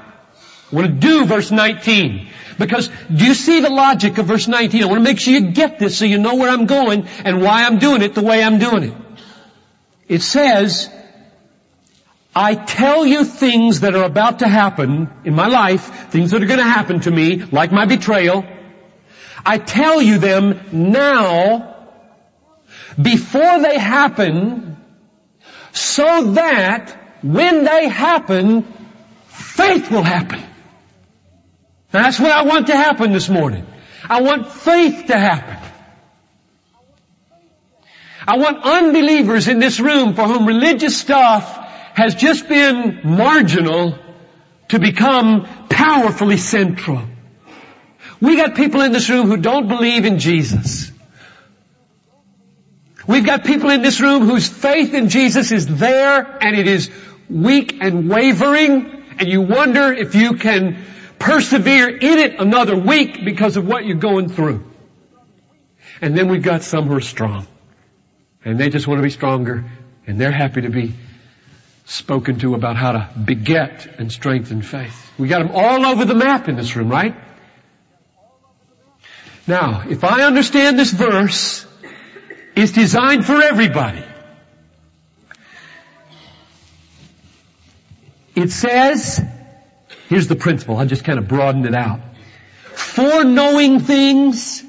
I 0.72 0.74
want 0.74 0.86
to 0.86 0.92
do 0.94 1.26
verse 1.26 1.50
19. 1.50 2.25
Because 2.58 2.88
do 2.88 3.24
you 3.24 3.34
see 3.34 3.60
the 3.60 3.70
logic 3.70 4.18
of 4.18 4.26
verse 4.26 4.48
19? 4.48 4.82
I 4.82 4.86
want 4.86 4.98
to 4.98 5.04
make 5.04 5.20
sure 5.20 5.32
you 5.34 5.50
get 5.50 5.78
this 5.78 5.98
so 5.98 6.04
you 6.04 6.18
know 6.18 6.36
where 6.36 6.50
I'm 6.50 6.66
going 6.66 7.06
and 7.24 7.42
why 7.42 7.64
I'm 7.64 7.78
doing 7.78 8.02
it 8.02 8.14
the 8.14 8.22
way 8.22 8.42
I'm 8.42 8.58
doing 8.58 8.84
it. 8.84 8.94
It 10.08 10.22
says, 10.22 10.88
I 12.34 12.54
tell 12.54 13.06
you 13.06 13.24
things 13.24 13.80
that 13.80 13.94
are 13.94 14.04
about 14.04 14.40
to 14.40 14.48
happen 14.48 15.10
in 15.24 15.34
my 15.34 15.48
life, 15.48 16.10
things 16.10 16.30
that 16.30 16.42
are 16.42 16.46
going 16.46 16.58
to 16.58 16.64
happen 16.64 17.00
to 17.00 17.10
me, 17.10 17.36
like 17.36 17.72
my 17.72 17.86
betrayal. 17.86 18.44
I 19.44 19.58
tell 19.58 20.02
you 20.02 20.18
them 20.18 20.60
now 20.72 21.76
before 23.00 23.60
they 23.60 23.78
happen 23.78 24.76
so 25.72 26.32
that 26.32 27.18
when 27.22 27.64
they 27.64 27.88
happen, 27.88 28.62
faith 29.28 29.90
will 29.90 30.02
happen. 30.02 30.42
That's 31.90 32.18
what 32.18 32.30
I 32.30 32.42
want 32.42 32.68
to 32.68 32.76
happen 32.76 33.12
this 33.12 33.28
morning. 33.28 33.66
I 34.08 34.22
want 34.22 34.52
faith 34.52 35.06
to 35.06 35.18
happen. 35.18 35.56
I 38.28 38.38
want 38.38 38.64
unbelievers 38.64 39.46
in 39.46 39.60
this 39.60 39.78
room 39.78 40.14
for 40.14 40.24
whom 40.24 40.46
religious 40.46 40.98
stuff 40.98 41.56
has 41.94 42.14
just 42.14 42.48
been 42.48 43.00
marginal 43.04 43.98
to 44.68 44.78
become 44.80 45.46
powerfully 45.68 46.36
central. 46.36 47.02
We 48.20 48.36
got 48.36 48.56
people 48.56 48.80
in 48.80 48.92
this 48.92 49.08
room 49.08 49.28
who 49.28 49.36
don't 49.36 49.68
believe 49.68 50.04
in 50.04 50.18
Jesus. 50.18 50.90
We've 53.06 53.24
got 53.24 53.44
people 53.44 53.70
in 53.70 53.82
this 53.82 54.00
room 54.00 54.22
whose 54.22 54.48
faith 54.48 54.92
in 54.92 55.08
Jesus 55.08 55.52
is 55.52 55.66
there 55.66 56.38
and 56.42 56.56
it 56.56 56.66
is 56.66 56.90
weak 57.30 57.78
and 57.80 58.08
wavering 58.08 59.04
and 59.18 59.28
you 59.28 59.42
wonder 59.42 59.92
if 59.92 60.14
you 60.16 60.34
can 60.34 60.84
persevere 61.18 61.88
in 61.88 62.18
it 62.18 62.40
another 62.40 62.76
week 62.76 63.24
because 63.24 63.56
of 63.56 63.66
what 63.66 63.84
you're 63.84 63.96
going 63.96 64.28
through. 64.28 64.64
And 66.00 66.16
then 66.16 66.28
we've 66.28 66.42
got 66.42 66.62
some 66.62 66.86
who 66.86 66.94
are 66.94 67.00
strong. 67.00 67.46
And 68.44 68.58
they 68.58 68.68
just 68.68 68.86
want 68.86 68.98
to 68.98 69.02
be 69.02 69.10
stronger. 69.10 69.64
And 70.06 70.20
they're 70.20 70.30
happy 70.30 70.60
to 70.62 70.70
be 70.70 70.94
spoken 71.86 72.38
to 72.40 72.54
about 72.54 72.76
how 72.76 72.92
to 72.92 73.10
beget 73.24 73.86
and 73.98 74.10
strengthen 74.10 74.62
faith. 74.62 75.12
We 75.18 75.28
got 75.28 75.38
them 75.38 75.52
all 75.54 75.86
over 75.86 76.04
the 76.04 76.14
map 76.14 76.48
in 76.48 76.56
this 76.56 76.74
room, 76.76 76.88
right? 76.88 77.14
Now, 79.46 79.84
if 79.88 80.02
I 80.02 80.22
understand 80.22 80.78
this 80.78 80.90
verse, 80.90 81.64
it's 82.56 82.72
designed 82.72 83.24
for 83.24 83.40
everybody. 83.40 84.04
It 88.34 88.50
says, 88.50 89.24
here's 90.08 90.28
the 90.28 90.36
principle, 90.36 90.76
I'll 90.76 90.86
just 90.86 91.04
kind 91.04 91.18
of 91.18 91.28
broadened 91.28 91.66
it 91.66 91.74
out. 91.74 92.00
Foreknowing 92.74 93.80
things 93.80 94.62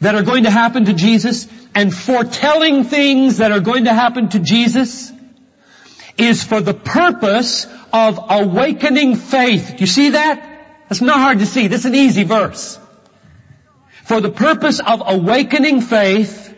that 0.00 0.14
are 0.14 0.22
going 0.22 0.44
to 0.44 0.50
happen 0.50 0.84
to 0.86 0.92
Jesus 0.92 1.48
and 1.74 1.94
foretelling 1.94 2.84
things 2.84 3.38
that 3.38 3.52
are 3.52 3.60
going 3.60 3.84
to 3.84 3.94
happen 3.94 4.28
to 4.30 4.38
Jesus 4.38 5.12
is 6.18 6.42
for 6.42 6.60
the 6.60 6.74
purpose 6.74 7.66
of 7.92 8.18
awakening 8.30 9.16
faith. 9.16 9.74
Do 9.76 9.80
you 9.80 9.86
see 9.86 10.10
that? 10.10 10.84
That's 10.88 11.00
not 11.00 11.18
hard 11.18 11.40
to 11.40 11.46
see. 11.46 11.66
This 11.66 11.80
is 11.80 11.86
an 11.86 11.94
easy 11.94 12.24
verse. 12.24 12.78
For 14.04 14.20
the 14.20 14.30
purpose 14.30 14.80
of 14.80 15.02
awakening 15.04 15.80
faith 15.80 16.54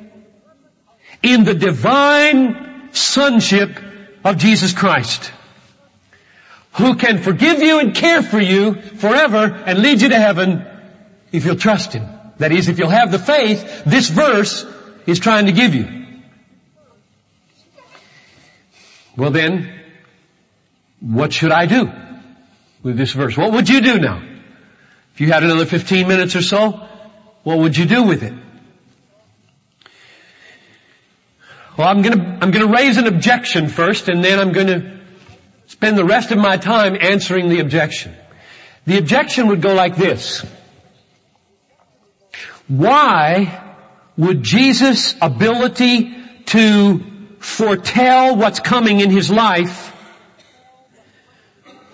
in 1.23 1.45
the 1.45 1.55
divine 1.55 2.91
sonship 2.93 3.81
of 4.25 4.37
Jesus 4.37 4.73
Christ 4.73 5.33
who 6.79 6.95
can 6.95 7.19
forgive 7.19 7.61
you 7.61 7.81
and 7.81 7.95
care 7.95 8.23
for 8.23 8.41
you 8.41 8.75
forever 8.75 9.45
and 9.67 9.81
lead 9.81 10.01
you 10.01 10.11
to 10.11 10.19
heaven 10.19 10.65
if 11.33 11.45
you'll 11.45 11.57
trust 11.57 11.93
Him. 11.93 12.07
That 12.39 12.53
is, 12.53 12.69
if 12.69 12.79
you'll 12.79 12.89
have 12.89 13.11
the 13.11 13.19
faith 13.19 13.83
this 13.85 14.09
verse 14.09 14.65
is 15.07 15.19
trying 15.19 15.47
to 15.47 15.53
give 15.53 15.75
you. 15.75 16.07
Well 19.17 19.31
then, 19.33 19.75
what 21.01 21.33
should 21.33 21.51
I 21.51 21.67
do 21.67 21.91
with 22.85 22.97
this 22.97 23.13
verse? 23.13 23.37
What 23.37 23.53
would 23.53 23.69
you 23.69 23.81
do 23.81 23.99
now? 23.99 24.23
If 25.15 25.21
you 25.21 25.33
had 25.33 25.43
another 25.43 25.67
15 25.67 26.07
minutes 26.07 26.37
or 26.37 26.43
so, 26.43 26.87
what 27.43 27.59
would 27.59 27.77
you 27.77 27.87
do 27.87 28.05
with 28.05 28.23
it? 28.23 28.35
Well, 31.77 31.89
I'm 31.89 32.03
gonna, 32.03 32.39
I'm 32.41 32.53
gonna 32.53 32.73
raise 32.73 32.97
an 32.99 33.09
objection 33.09 33.69
first 33.69 34.09
and 34.09 34.23
then 34.23 34.39
I'm 34.39 34.53
gonna 34.53 34.98
spend 35.79 35.97
the 35.97 36.05
rest 36.05 36.33
of 36.33 36.39
my 36.39 36.57
time 36.57 36.97
answering 37.01 37.49
the 37.49 37.61
objection. 37.61 38.13
The 38.85 38.99
objection 38.99 39.47
would 39.47 39.63
go 39.63 39.75
like 39.75 39.95
this. 39.95 40.45
Why 42.67 43.63
would 44.17 44.43
Jesus' 44.43 45.15
ability 45.23 46.17
to 46.47 47.01
foretell 47.39 48.35
what's 48.35 48.59
coming 48.59 48.99
in 48.99 49.11
his 49.11 49.31
life 49.31 49.95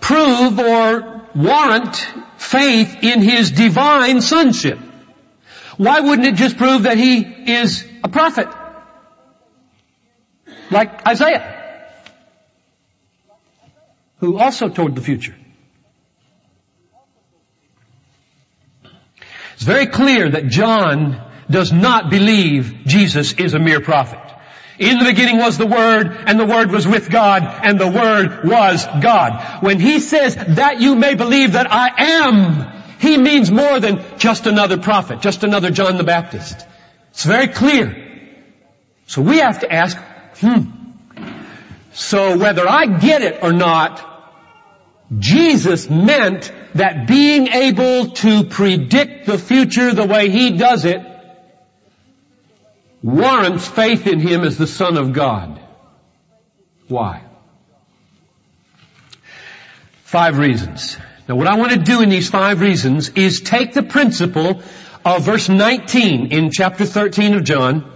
prove 0.01 0.57
or 0.57 1.21
warrant 1.35 1.95
faith 2.37 3.03
in 3.03 3.21
his 3.21 3.51
divine 3.51 4.19
sonship? 4.21 4.79
Why 5.77 5.99
wouldn't 5.99 6.27
it 6.27 6.35
just 6.37 6.57
prove 6.57 6.83
that 6.83 6.97
he 6.97 7.19
is 7.19 7.87
a 8.03 8.09
prophet? 8.09 8.47
Like 10.71 11.05
Isaiah 11.07 11.64
who 14.25 14.37
also 14.37 14.69
told 14.69 14.95
the 14.95 15.01
future. 15.01 15.35
It's 19.53 19.63
very 19.63 19.87
clear 19.87 20.29
that 20.29 20.47
John 20.47 21.21
does 21.49 21.71
not 21.71 22.09
believe 22.09 22.81
Jesus 22.85 23.33
is 23.33 23.53
a 23.53 23.59
mere 23.59 23.79
prophet. 23.79 24.19
In 24.77 24.99
the 24.99 25.05
beginning 25.05 25.37
was 25.37 25.57
the 25.57 25.65
Word, 25.65 26.11
and 26.25 26.37
the 26.37 26.45
Word 26.45 26.71
was 26.71 26.85
with 26.85 27.09
God, 27.09 27.43
and 27.63 27.79
the 27.79 27.87
Word 27.87 28.43
was 28.43 28.85
God. 29.01 29.63
When 29.63 29.79
he 29.79 29.99
says 29.99 30.35
that 30.35 30.81
you 30.81 30.95
may 30.95 31.15
believe 31.15 31.53
that 31.53 31.71
I 31.71 32.19
am, 32.19 32.83
he 32.99 33.17
means 33.17 33.49
more 33.51 33.79
than 33.79 34.03
just 34.17 34.47
another 34.47 34.77
prophet, 34.77 35.21
just 35.21 35.45
another 35.45 35.69
John 35.71 35.95
the 35.95 36.03
Baptist. 36.03 36.65
It's 37.11 37.23
very 37.23 37.47
clear. 37.47 37.95
So 39.07 39.21
we 39.21 39.37
have 39.37 39.59
to 39.61 39.71
ask, 39.71 39.97
hmm, 40.41 40.63
so 41.93 42.37
whether 42.37 42.67
I 42.67 42.97
get 42.97 43.21
it 43.21 43.41
or 43.41 43.53
not, 43.53 44.14
Jesus 45.17 45.89
meant 45.89 46.51
that 46.73 47.07
being 47.07 47.47
able 47.47 48.11
to 48.11 48.43
predict 48.45 49.27
the 49.27 49.37
future 49.37 49.93
the 49.93 50.05
way 50.05 50.29
He 50.29 50.51
does 50.51 50.85
it 50.85 51.01
warrants 53.03 53.67
faith 53.67 54.07
in 54.07 54.19
Him 54.19 54.43
as 54.43 54.57
the 54.57 54.65
Son 54.65 54.97
of 54.97 55.13
God. 55.13 55.59
Why? 56.87 57.23
Five 60.03 60.37
reasons. 60.39 60.97
Now 61.27 61.35
what 61.35 61.47
I 61.47 61.55
want 61.57 61.71
to 61.73 61.79
do 61.79 62.01
in 62.01 62.09
these 62.09 62.29
five 62.29 62.61
reasons 62.61 63.09
is 63.09 63.41
take 63.41 63.73
the 63.73 63.83
principle 63.83 64.61
of 65.03 65.23
verse 65.23 65.49
19 65.49 66.31
in 66.31 66.51
chapter 66.51 66.85
13 66.85 67.35
of 67.35 67.43
John 67.43 67.91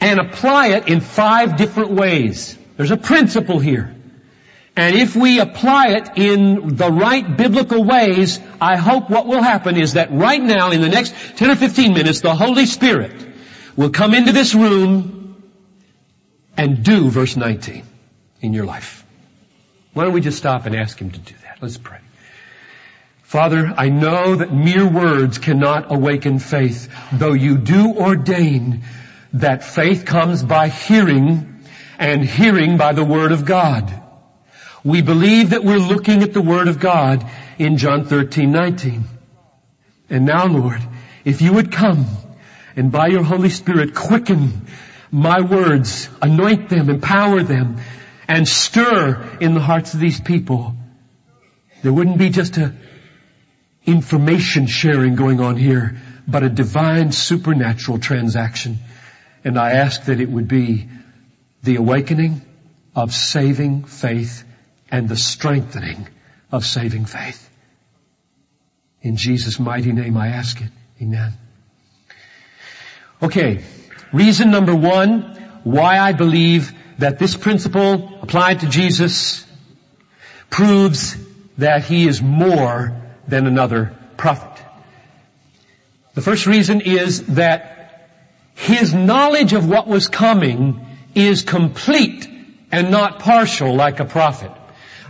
and 0.00 0.18
apply 0.18 0.68
it 0.68 0.88
in 0.88 1.00
five 1.00 1.56
different 1.56 1.90
ways. 1.92 2.58
There's 2.76 2.90
a 2.90 2.96
principle 2.96 3.58
here. 3.58 3.95
And 4.76 4.94
if 4.94 5.16
we 5.16 5.40
apply 5.40 5.92
it 5.92 6.10
in 6.16 6.76
the 6.76 6.92
right 6.92 7.36
biblical 7.36 7.82
ways, 7.82 8.38
I 8.60 8.76
hope 8.76 9.08
what 9.08 9.26
will 9.26 9.42
happen 9.42 9.78
is 9.78 9.94
that 9.94 10.12
right 10.12 10.42
now, 10.42 10.70
in 10.70 10.82
the 10.82 10.88
next 10.90 11.14
10 11.38 11.50
or 11.50 11.56
15 11.56 11.94
minutes, 11.94 12.20
the 12.20 12.34
Holy 12.34 12.66
Spirit 12.66 13.26
will 13.74 13.88
come 13.88 14.12
into 14.12 14.32
this 14.32 14.54
room 14.54 15.42
and 16.58 16.84
do 16.84 17.08
verse 17.08 17.36
19 17.36 17.84
in 18.42 18.52
your 18.52 18.66
life. 18.66 19.04
Why 19.94 20.04
don't 20.04 20.12
we 20.12 20.20
just 20.20 20.36
stop 20.36 20.66
and 20.66 20.76
ask 20.76 20.98
Him 20.98 21.10
to 21.10 21.18
do 21.18 21.34
that? 21.42 21.58
Let's 21.62 21.78
pray. 21.78 22.00
Father, 23.22 23.72
I 23.76 23.88
know 23.88 24.36
that 24.36 24.52
mere 24.52 24.86
words 24.86 25.38
cannot 25.38 25.90
awaken 25.90 26.38
faith, 26.38 26.90
though 27.12 27.32
you 27.32 27.56
do 27.56 27.94
ordain 27.94 28.84
that 29.32 29.64
faith 29.64 30.04
comes 30.04 30.42
by 30.42 30.68
hearing 30.68 31.64
and 31.98 32.22
hearing 32.22 32.76
by 32.76 32.92
the 32.92 33.04
Word 33.04 33.32
of 33.32 33.46
God. 33.46 34.02
We 34.86 35.02
believe 35.02 35.50
that 35.50 35.64
we're 35.64 35.80
looking 35.80 36.22
at 36.22 36.32
the 36.32 36.40
Word 36.40 36.68
of 36.68 36.78
God 36.78 37.28
in 37.58 37.76
John 37.76 38.04
13, 38.04 38.52
19. 38.52 39.02
And 40.08 40.24
now, 40.24 40.46
Lord, 40.46 40.80
if 41.24 41.42
you 41.42 41.54
would 41.54 41.72
come 41.72 42.06
and 42.76 42.92
by 42.92 43.08
your 43.08 43.24
Holy 43.24 43.48
Spirit 43.48 43.96
quicken 43.96 44.68
my 45.10 45.40
words, 45.40 46.08
anoint 46.22 46.68
them, 46.68 46.88
empower 46.88 47.42
them, 47.42 47.78
and 48.28 48.46
stir 48.46 49.36
in 49.40 49.54
the 49.54 49.60
hearts 49.60 49.92
of 49.94 49.98
these 49.98 50.20
people, 50.20 50.76
there 51.82 51.92
wouldn't 51.92 52.18
be 52.18 52.30
just 52.30 52.56
a 52.56 52.72
information 53.86 54.68
sharing 54.68 55.16
going 55.16 55.40
on 55.40 55.56
here, 55.56 55.96
but 56.28 56.44
a 56.44 56.48
divine 56.48 57.10
supernatural 57.10 57.98
transaction. 57.98 58.78
And 59.42 59.58
I 59.58 59.72
ask 59.72 60.04
that 60.04 60.20
it 60.20 60.28
would 60.28 60.46
be 60.46 60.88
the 61.64 61.74
awakening 61.74 62.40
of 62.94 63.12
saving 63.12 63.82
faith 63.82 64.44
and 64.90 65.08
the 65.08 65.16
strengthening 65.16 66.08
of 66.52 66.64
saving 66.64 67.04
faith. 67.04 67.50
In 69.02 69.16
Jesus' 69.16 69.58
mighty 69.58 69.92
name 69.92 70.16
I 70.16 70.28
ask 70.28 70.60
it. 70.60 70.70
Amen. 71.00 71.32
Okay, 73.22 73.64
reason 74.12 74.50
number 74.50 74.74
one, 74.74 75.22
why 75.64 75.98
I 75.98 76.12
believe 76.12 76.72
that 76.98 77.18
this 77.18 77.36
principle 77.36 78.18
applied 78.22 78.60
to 78.60 78.68
Jesus 78.68 79.44
proves 80.50 81.16
that 81.58 81.84
he 81.84 82.06
is 82.06 82.22
more 82.22 83.00
than 83.28 83.46
another 83.46 83.96
prophet. 84.16 84.62
The 86.14 86.22
first 86.22 86.46
reason 86.46 86.80
is 86.80 87.26
that 87.34 88.10
his 88.54 88.94
knowledge 88.94 89.52
of 89.52 89.68
what 89.68 89.86
was 89.86 90.08
coming 90.08 90.86
is 91.14 91.42
complete 91.42 92.28
and 92.72 92.90
not 92.90 93.18
partial 93.18 93.74
like 93.74 94.00
a 94.00 94.04
prophet. 94.04 94.52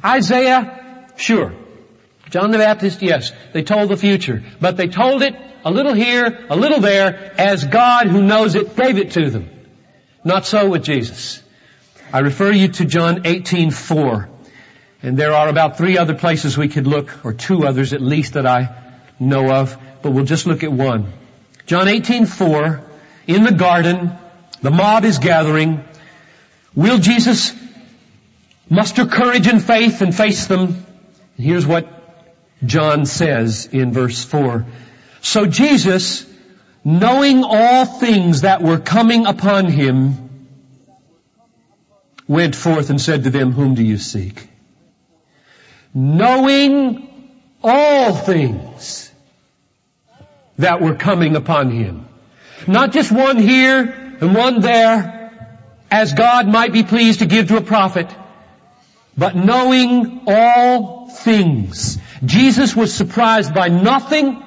Isaiah, 0.07 1.09
sure. 1.17 1.53
John 2.31 2.51
the 2.51 2.59
Baptist, 2.59 3.03
yes. 3.03 3.33
They 3.53 3.63
told 3.63 3.89
the 3.89 3.97
future. 3.97 4.43
But 4.61 4.77
they 4.77 4.89
told 4.89 5.23
it 5.23 5.35
a 5.65 5.71
little 5.71 5.95
here, 5.95 6.47
a 6.49 6.57
little 6.57 6.81
there, 6.81 7.33
as 7.39 7.65
God 7.65 8.07
who 8.07 8.23
knows 8.23 8.55
it 8.55 8.77
gave 8.77 8.99
it 8.99 9.13
to 9.13 9.31
them. 9.31 9.51
Not 10.25 10.47
so 10.47 10.69
with 10.69 10.85
Jesus. 10.85 11.43
I 12.13 12.21
refer 12.21 12.53
you 12.53 12.69
to 12.69 12.85
John 12.85 13.25
18:4. 13.25 14.29
And 15.03 15.17
there 15.17 15.33
are 15.35 15.49
about 15.49 15.77
three 15.77 15.99
other 15.99 16.15
places 16.15 16.57
we 16.57 16.69
could 16.69 16.87
look, 16.87 17.25
or 17.25 17.33
two 17.33 17.67
others 17.67 17.93
at 17.93 18.01
least 18.01 18.35
that 18.35 18.47
I 18.47 18.75
know 19.21 19.51
of, 19.53 19.77
but 20.03 20.13
we'll 20.13 20.25
just 20.25 20.47
look 20.47 20.63
at 20.65 20.73
one. 20.73 21.13
John 21.67 21.89
18:4, 21.89 22.81
in 23.27 23.45
the 23.45 23.53
garden, 23.53 24.13
the 24.63 24.71
mob 24.71 25.05
is 25.05 25.19
gathering. 25.19 25.85
Will 26.75 26.99
Jesus 26.99 27.53
muster 28.69 29.07
courage 29.07 29.47
and 29.47 29.63
faith 29.63 30.03
and 30.03 30.15
face 30.15 30.47
them. 30.47 30.85
Here's 31.37 31.67
what 31.67 31.89
John 32.65 33.07
says 33.07 33.67
in 33.67 33.93
verse 33.93 34.25
4. 34.25 34.67
So 35.21 35.47
Jesus, 35.47 36.27
knowing 36.85 37.45
all 37.45 37.85
things 37.85 38.43
that 38.43 38.63
were 38.63 38.79
coming 38.79 39.27
upon 39.27 39.67
him, 39.67 40.31
went 42.29 42.57
forth 42.57 42.91
and 42.91 43.01
said 43.01 43.25
to 43.25 43.31
them, 43.31 43.53
whom 43.53 43.75
do 43.75 43.83
you 43.83 43.99
seek? 43.99 44.49
Knowing 45.95 47.09
all 47.63 48.15
things 48.15 49.11
that 50.59 50.81
were 50.81 50.95
coming 50.95 51.37
upon 51.37 51.71
him. 51.71 52.09
Not 52.67 52.93
just 52.93 53.13
one 53.13 53.39
here 53.39 54.17
and 54.21 54.35
one 54.35 54.61
there, 54.61 55.33
as 55.91 56.15
God 56.15 56.49
might 56.49 56.73
be 56.73 56.83
pleased 56.83 57.21
to 57.21 57.27
give 57.27 57.49
to 57.49 57.57
a 57.57 57.61
prophet, 57.61 58.09
but 59.17 59.37
knowing 59.37 60.23
all 60.27 61.09
things. 61.09 61.99
Jesus 62.25 62.77
was 62.77 62.93
surprised 62.93 63.55
by 63.55 63.69
nothing 63.69 64.43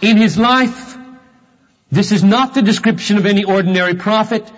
in 0.00 0.16
his 0.16 0.38
life 0.38 0.88
this 1.90 2.12
is 2.12 2.22
not 2.22 2.54
the 2.54 2.62
description 2.62 3.16
of 3.16 3.26
any 3.26 3.44
ordinary 3.44 3.94
prophet. 3.94 4.50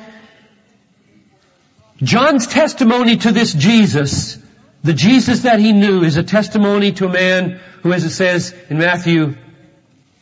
John's 1.99 2.47
testimony 2.47 3.19
to 3.19 3.31
this 3.31 3.53
Jesus, 3.53 4.39
the 4.83 4.95
Jesus 4.95 5.43
that 5.43 5.61
he 5.61 5.73
knew, 5.73 6.03
is 6.03 6.17
a 6.17 6.23
testimony 6.23 6.93
to 6.93 7.07
a 7.07 7.13
man 7.13 7.61
who, 7.83 7.93
as 7.93 8.05
it 8.05 8.11
says 8.11 8.55
in 8.69 8.79
Matthew 8.79 9.37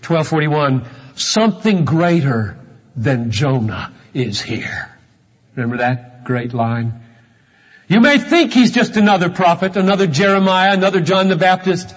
12:41, 0.02 0.86
something 1.14 1.84
greater 1.84 2.58
than 2.94 3.30
Jonah 3.30 3.92
is 4.12 4.40
here. 4.40 4.90
Remember 5.54 5.78
that 5.78 6.24
great 6.24 6.52
line? 6.52 7.04
You 7.88 8.00
may 8.00 8.18
think 8.18 8.52
he's 8.52 8.70
just 8.70 8.96
another 8.96 9.30
prophet, 9.30 9.76
another 9.76 10.06
Jeremiah, 10.06 10.74
another 10.74 11.00
John 11.00 11.28
the 11.28 11.36
Baptist, 11.36 11.94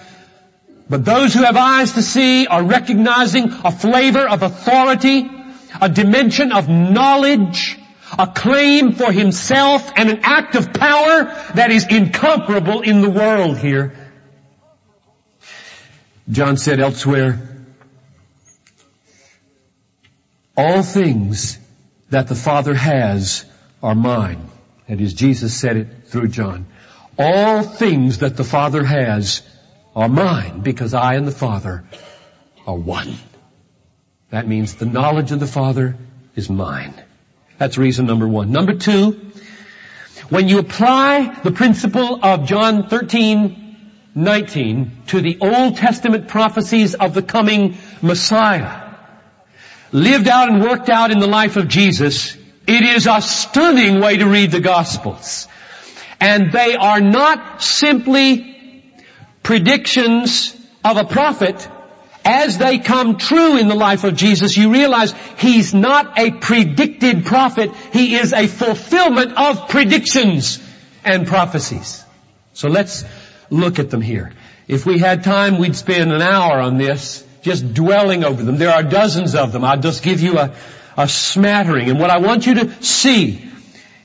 but 0.88 1.04
those 1.04 1.34
who 1.34 1.42
have 1.42 1.56
eyes 1.56 1.92
to 1.92 2.02
see 2.02 2.46
are 2.46 2.62
recognizing 2.62 3.52
a 3.64 3.70
flavor 3.70 4.26
of 4.26 4.42
authority, 4.42 5.30
a 5.80 5.88
dimension 5.90 6.50
of 6.50 6.68
knowledge, 6.68 7.78
a 8.18 8.26
claim 8.26 8.92
for 8.92 9.12
himself, 9.12 9.92
and 9.96 10.08
an 10.08 10.20
act 10.22 10.54
of 10.54 10.72
power 10.72 11.24
that 11.54 11.70
is 11.70 11.86
incomparable 11.86 12.80
in 12.80 13.02
the 13.02 13.10
world 13.10 13.58
here. 13.58 13.94
John 16.30 16.56
said 16.56 16.80
elsewhere, 16.80 17.38
all 20.56 20.82
things 20.82 21.58
that 22.10 22.28
the 22.28 22.34
Father 22.34 22.74
has 22.74 23.44
are 23.82 23.94
mine. 23.94 24.51
That 24.92 25.00
is, 25.00 25.14
Jesus 25.14 25.58
said 25.58 25.78
it 25.78 25.88
through 26.04 26.28
John. 26.28 26.66
All 27.18 27.62
things 27.62 28.18
that 28.18 28.36
the 28.36 28.44
Father 28.44 28.84
has 28.84 29.40
are 29.96 30.06
mine 30.06 30.60
because 30.60 30.92
I 30.92 31.14
and 31.14 31.26
the 31.26 31.32
Father 31.32 31.84
are 32.66 32.76
one. 32.76 33.14
That 34.28 34.46
means 34.46 34.74
the 34.74 34.84
knowledge 34.84 35.32
of 35.32 35.40
the 35.40 35.46
Father 35.46 35.96
is 36.36 36.50
mine. 36.50 36.92
That's 37.56 37.78
reason 37.78 38.04
number 38.04 38.28
one. 38.28 38.52
Number 38.52 38.74
two, 38.74 39.32
when 40.28 40.48
you 40.48 40.58
apply 40.58 41.40
the 41.42 41.52
principle 41.52 42.22
of 42.22 42.44
John 42.44 42.90
13, 42.90 43.76
19 44.14 44.92
to 45.06 45.22
the 45.22 45.38
Old 45.40 45.78
Testament 45.78 46.28
prophecies 46.28 46.94
of 46.94 47.14
the 47.14 47.22
coming 47.22 47.78
Messiah, 48.02 48.92
lived 49.90 50.28
out 50.28 50.50
and 50.50 50.62
worked 50.62 50.90
out 50.90 51.10
in 51.10 51.18
the 51.18 51.26
life 51.26 51.56
of 51.56 51.68
Jesus, 51.68 52.36
it 52.66 52.82
is 52.82 53.06
a 53.06 53.20
stunning 53.20 54.00
way 54.00 54.16
to 54.16 54.26
read 54.26 54.50
the 54.50 54.60
Gospels. 54.60 55.48
And 56.20 56.52
they 56.52 56.76
are 56.76 57.00
not 57.00 57.62
simply 57.62 58.92
predictions 59.42 60.56
of 60.84 60.96
a 60.96 61.04
prophet 61.04 61.68
as 62.24 62.58
they 62.58 62.78
come 62.78 63.18
true 63.18 63.56
in 63.58 63.68
the 63.68 63.74
life 63.74 64.04
of 64.04 64.14
Jesus, 64.14 64.56
you 64.56 64.72
realize 64.72 65.12
he's 65.38 65.74
not 65.74 66.18
a 66.18 66.30
predicted 66.30 67.24
prophet. 67.24 67.74
He 67.92 68.14
is 68.14 68.32
a 68.32 68.46
fulfillment 68.46 69.32
of 69.36 69.68
predictions 69.68 70.60
and 71.04 71.26
prophecies. 71.26 72.04
So 72.52 72.68
let's 72.68 73.04
look 73.50 73.78
at 73.78 73.90
them 73.90 74.00
here. 74.00 74.32
If 74.68 74.86
we 74.86 74.98
had 74.98 75.24
time, 75.24 75.58
we'd 75.58 75.74
spend 75.74 76.12
an 76.12 76.22
hour 76.22 76.60
on 76.60 76.78
this, 76.78 77.26
just 77.42 77.74
dwelling 77.74 78.24
over 78.24 78.42
them. 78.42 78.56
There 78.56 78.70
are 78.70 78.84
dozens 78.84 79.34
of 79.34 79.50
them. 79.52 79.64
I'll 79.64 79.80
just 79.80 80.04
give 80.04 80.20
you 80.20 80.38
a, 80.38 80.54
a 80.96 81.08
smattering. 81.08 81.90
And 81.90 81.98
what 81.98 82.10
I 82.10 82.18
want 82.18 82.46
you 82.46 82.54
to 82.54 82.82
see 82.82 83.50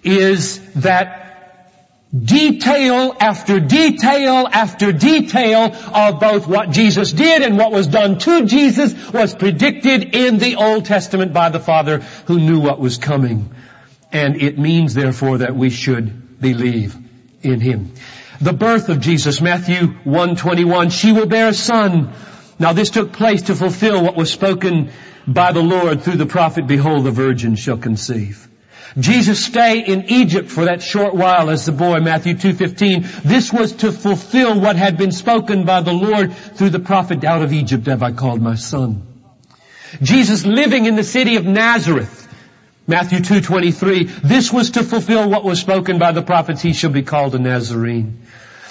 is 0.04 0.60
that 0.76 1.28
detail 2.17 3.15
after 3.19 3.60
detail 3.60 4.47
after 4.50 4.93
detail 4.93 5.76
of 5.93 6.19
both 6.19 6.47
what 6.47 6.71
Jesus 6.71 7.12
did 7.12 7.41
and 7.41 7.58
what 7.58 7.71
was 7.71 7.88
done 7.88 8.17
to 8.19 8.45
Jesus 8.45 9.12
was 9.12 9.36
predicted 9.36 10.15
in 10.15 10.38
the 10.38 10.56
Old 10.56 10.86
Testament 10.86 11.34
by 11.34 11.50
the 11.50 11.60
Father 11.60 12.00
who 12.28 12.39
knew 12.39 12.60
what 12.60 12.80
was 12.80 12.97
coming. 12.97 13.54
And 14.12 14.41
it 14.41 14.58
means 14.58 14.93
therefore 14.93 15.39
that 15.39 15.56
we 15.56 15.69
should 15.69 16.39
believe 16.39 16.95
in 17.43 17.60
Him. 17.60 17.93
The 18.39 18.54
birth 18.54 18.89
of 18.89 19.02
Jesus, 19.02 19.41
Matthew 19.41 19.88
121, 20.04 20.91
she 20.91 21.12
will 21.12 21.26
bear 21.26 21.50
a 21.50 21.54
son. 21.54 22.13
Now 22.60 22.74
this 22.74 22.89
took 22.89 23.13
place 23.13 23.43
to 23.43 23.56
fulfill 23.56 24.04
what 24.04 24.15
was 24.15 24.32
spoken 24.32 24.91
by 25.28 25.52
the 25.52 25.62
Lord 25.62 26.02
through 26.02 26.15
the 26.15 26.26
prophet, 26.26 26.67
behold 26.67 27.04
the 27.04 27.12
virgin 27.12 27.56
shall 27.56 27.78
conceive. 27.78 28.48
Jesus 28.98 29.46
stay 29.46 29.80
in 29.80 30.06
Egypt 30.10 30.50
for 30.50 30.65
that 30.65 30.82
short 30.82 31.13
while 31.13 31.52
as 31.52 31.65
the 31.65 31.72
boy, 31.72 32.00
Matthew 32.00 32.34
2.15. 32.34 33.22
This 33.22 33.54
was 33.54 33.74
to 33.74 33.91
fulfill 33.91 34.60
what 34.60 34.76
had 34.76 34.98
been 34.98 35.12
spoken 35.12 35.65
by 35.65 35.82
the 35.82 35.93
Lord 35.93 36.34
through 36.34 36.72
the 36.72 36.80
prophet, 36.80 37.24
out 37.24 37.43
of 37.43 37.54
Egypt 37.54 37.86
have 37.86 38.02
I 38.02 38.12
called 38.12 38.41
my 38.41 38.56
son. 38.56 39.06
Jesus 40.02 40.46
living 40.46 40.86
in 40.86 40.96
the 40.96 41.04
city 41.04 41.36
of 41.36 41.46
Nazareth, 41.46 42.28
Matthew 42.88 43.20
2.23. 43.20 44.22
This 44.22 44.52
was 44.52 44.72
to 44.72 44.84
fulfill 44.84 45.30
what 45.30 45.43
was 45.43 45.60
spoken 45.60 46.00
by 46.00 46.12
the 46.12 46.24
prophets, 46.24 46.62
he 46.62 46.74
shall 46.74 46.91
be 46.91 47.04
called 47.04 47.36
a 47.36 47.39
Nazarene. 47.39 48.22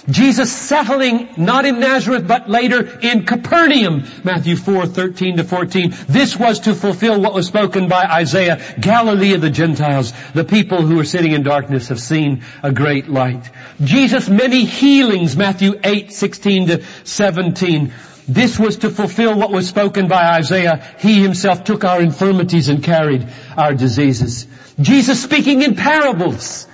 Jesus 0.09 0.53
settling 0.53 1.29
not 1.37 1.67
in 1.67 1.81
Nazareth 1.81 2.27
but 2.29 2.49
later 2.49 2.99
in 3.01 3.27
Capernaum, 3.27 4.05
Matthew 4.23 4.57
4, 4.57 4.87
13 4.87 5.39
to 5.39 5.45
14. 5.45 5.95
This 6.09 6.37
was 6.37 6.61
to 6.61 6.75
fulfill 6.75 7.21
what 7.21 7.35
was 7.35 7.47
spoken 7.47 7.89
by 7.89 8.05
Isaiah, 8.05 8.61
Galilee 8.81 9.35
of 9.35 9.41
the 9.41 9.51
Gentiles. 9.51 10.13
The 10.33 10.45
people 10.45 10.83
who 10.83 11.01
are 11.01 11.05
sitting 11.05 11.33
in 11.33 11.43
darkness 11.43 11.89
have 11.89 12.01
seen 12.01 12.45
a 12.63 12.73
great 12.73 13.09
light. 13.09 13.51
Jesus 13.83 14.29
many 14.29 14.65
healings, 14.65 15.37
Matthew 15.37 15.75
8, 15.83 16.13
16 16.13 16.69
to 16.69 16.85
17. 17.05 17.93
This 18.29 18.59
was 18.59 18.79
to 18.79 18.91
fulfill 18.91 19.39
what 19.39 19.53
was 19.53 19.69
spoken 19.69 20.09
by 20.09 20.37
Isaiah. 20.37 20.85
He 20.99 21.23
himself 21.23 21.65
took 21.65 21.85
our 21.85 22.01
infirmities 22.01 22.69
and 22.69 22.83
carried 22.83 23.27
our 23.57 23.75
diseases. 23.75 24.47
Jesus 24.81 25.23
speaking 25.23 25.63
in 25.63 25.75
parables. 25.75 26.67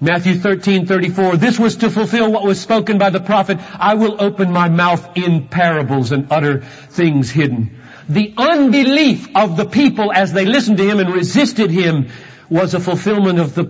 Matthew 0.00 0.34
13, 0.34 0.86
34, 0.86 1.36
this 1.36 1.58
was 1.58 1.76
to 1.76 1.90
fulfill 1.90 2.30
what 2.30 2.44
was 2.44 2.60
spoken 2.60 2.98
by 2.98 3.10
the 3.10 3.20
prophet, 3.20 3.58
I 3.74 3.94
will 3.94 4.22
open 4.22 4.52
my 4.52 4.68
mouth 4.68 5.16
in 5.16 5.48
parables 5.48 6.12
and 6.12 6.30
utter 6.30 6.60
things 6.60 7.30
hidden. 7.30 7.80
The 8.08 8.32
unbelief 8.36 9.28
of 9.34 9.56
the 9.56 9.66
people 9.66 10.12
as 10.12 10.32
they 10.32 10.46
listened 10.46 10.78
to 10.78 10.88
him 10.88 11.00
and 11.00 11.12
resisted 11.12 11.70
him 11.70 12.10
was 12.48 12.74
a 12.74 12.80
fulfillment 12.80 13.40
of 13.40 13.54
the 13.54 13.64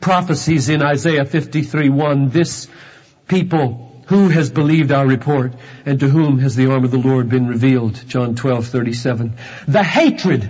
prophecies 0.00 0.68
in 0.68 0.82
Isaiah 0.82 1.24
53, 1.24 1.88
1. 1.88 2.28
This 2.28 2.68
people, 3.26 4.04
who 4.06 4.28
has 4.28 4.50
believed 4.50 4.92
our 4.92 5.06
report 5.06 5.54
and 5.84 5.98
to 6.00 6.08
whom 6.08 6.38
has 6.38 6.54
the 6.54 6.70
arm 6.70 6.84
of 6.84 6.90
the 6.90 6.98
Lord 6.98 7.28
been 7.28 7.48
revealed? 7.48 8.02
John 8.06 8.34
12, 8.34 8.68
37. 8.68 9.34
The 9.66 9.82
hatred 9.82 10.48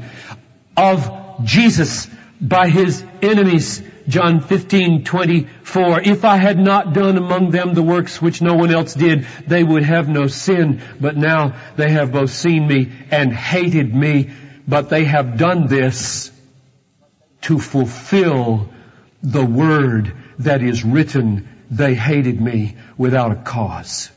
of 0.76 1.44
Jesus 1.44 2.08
by 2.40 2.68
his 2.68 3.04
enemies 3.22 3.82
John 4.08 4.40
15, 4.40 5.04
24, 5.04 6.00
if 6.00 6.24
I 6.24 6.36
had 6.36 6.58
not 6.58 6.92
done 6.92 7.16
among 7.16 7.50
them 7.50 7.74
the 7.74 7.82
works 7.82 8.20
which 8.20 8.42
no 8.42 8.54
one 8.54 8.72
else 8.72 8.94
did, 8.94 9.26
they 9.46 9.62
would 9.62 9.84
have 9.84 10.08
no 10.08 10.26
sin. 10.26 10.82
But 11.00 11.16
now 11.16 11.54
they 11.76 11.90
have 11.90 12.12
both 12.12 12.30
seen 12.30 12.66
me 12.66 12.92
and 13.10 13.32
hated 13.32 13.94
me, 13.94 14.30
but 14.66 14.88
they 14.88 15.04
have 15.04 15.36
done 15.36 15.66
this 15.66 16.30
to 17.42 17.58
fulfill 17.58 18.68
the 19.22 19.44
word 19.44 20.14
that 20.40 20.62
is 20.62 20.84
written, 20.84 21.48
they 21.70 21.94
hated 21.94 22.40
me 22.40 22.76
without 22.96 23.32
a 23.32 23.36
cause. 23.36 24.10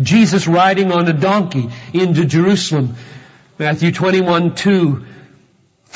Jesus 0.00 0.46
riding 0.46 0.92
on 0.92 1.08
a 1.08 1.12
donkey 1.12 1.70
into 1.94 2.26
Jerusalem, 2.26 2.96
Matthew 3.58 3.92
21, 3.92 4.54
2, 4.54 5.06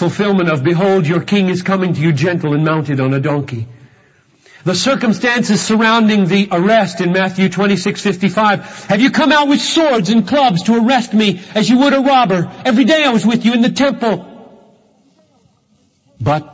fulfillment 0.01 0.49
of, 0.49 0.65
behold, 0.65 1.07
your 1.07 1.21
king 1.21 1.51
is 1.51 1.63
coming 1.63 1.93
to 1.93 2.01
you 2.01 2.13
gentle 2.13 2.55
and 2.55 2.65
mounted 2.65 3.01
on 3.01 3.13
a 3.15 3.21
donkey. 3.21 3.67
The 4.65 4.75
circumstances 4.75 5.61
surrounding 5.61 6.27
the 6.27 6.49
arrest 6.53 7.01
in 7.01 7.13
Matthew 7.13 7.49
26:55. 7.49 8.87
Have 8.87 9.01
you 9.01 9.11
come 9.11 9.33
out 9.33 9.49
with 9.49 9.61
swords 9.61 10.11
and 10.11 10.27
clubs 10.27 10.65
to 10.65 10.77
arrest 10.77 11.15
me 11.15 11.41
as 11.55 11.69
you 11.69 11.79
would 11.79 11.93
a 11.93 12.01
robber? 12.01 12.51
Every 12.65 12.85
day 12.85 13.05
I 13.05 13.11
was 13.11 13.27
with 13.27 13.45
you 13.45 13.55
in 13.55 13.63
the 13.63 13.71
temple. 13.71 14.27
But 16.21 16.49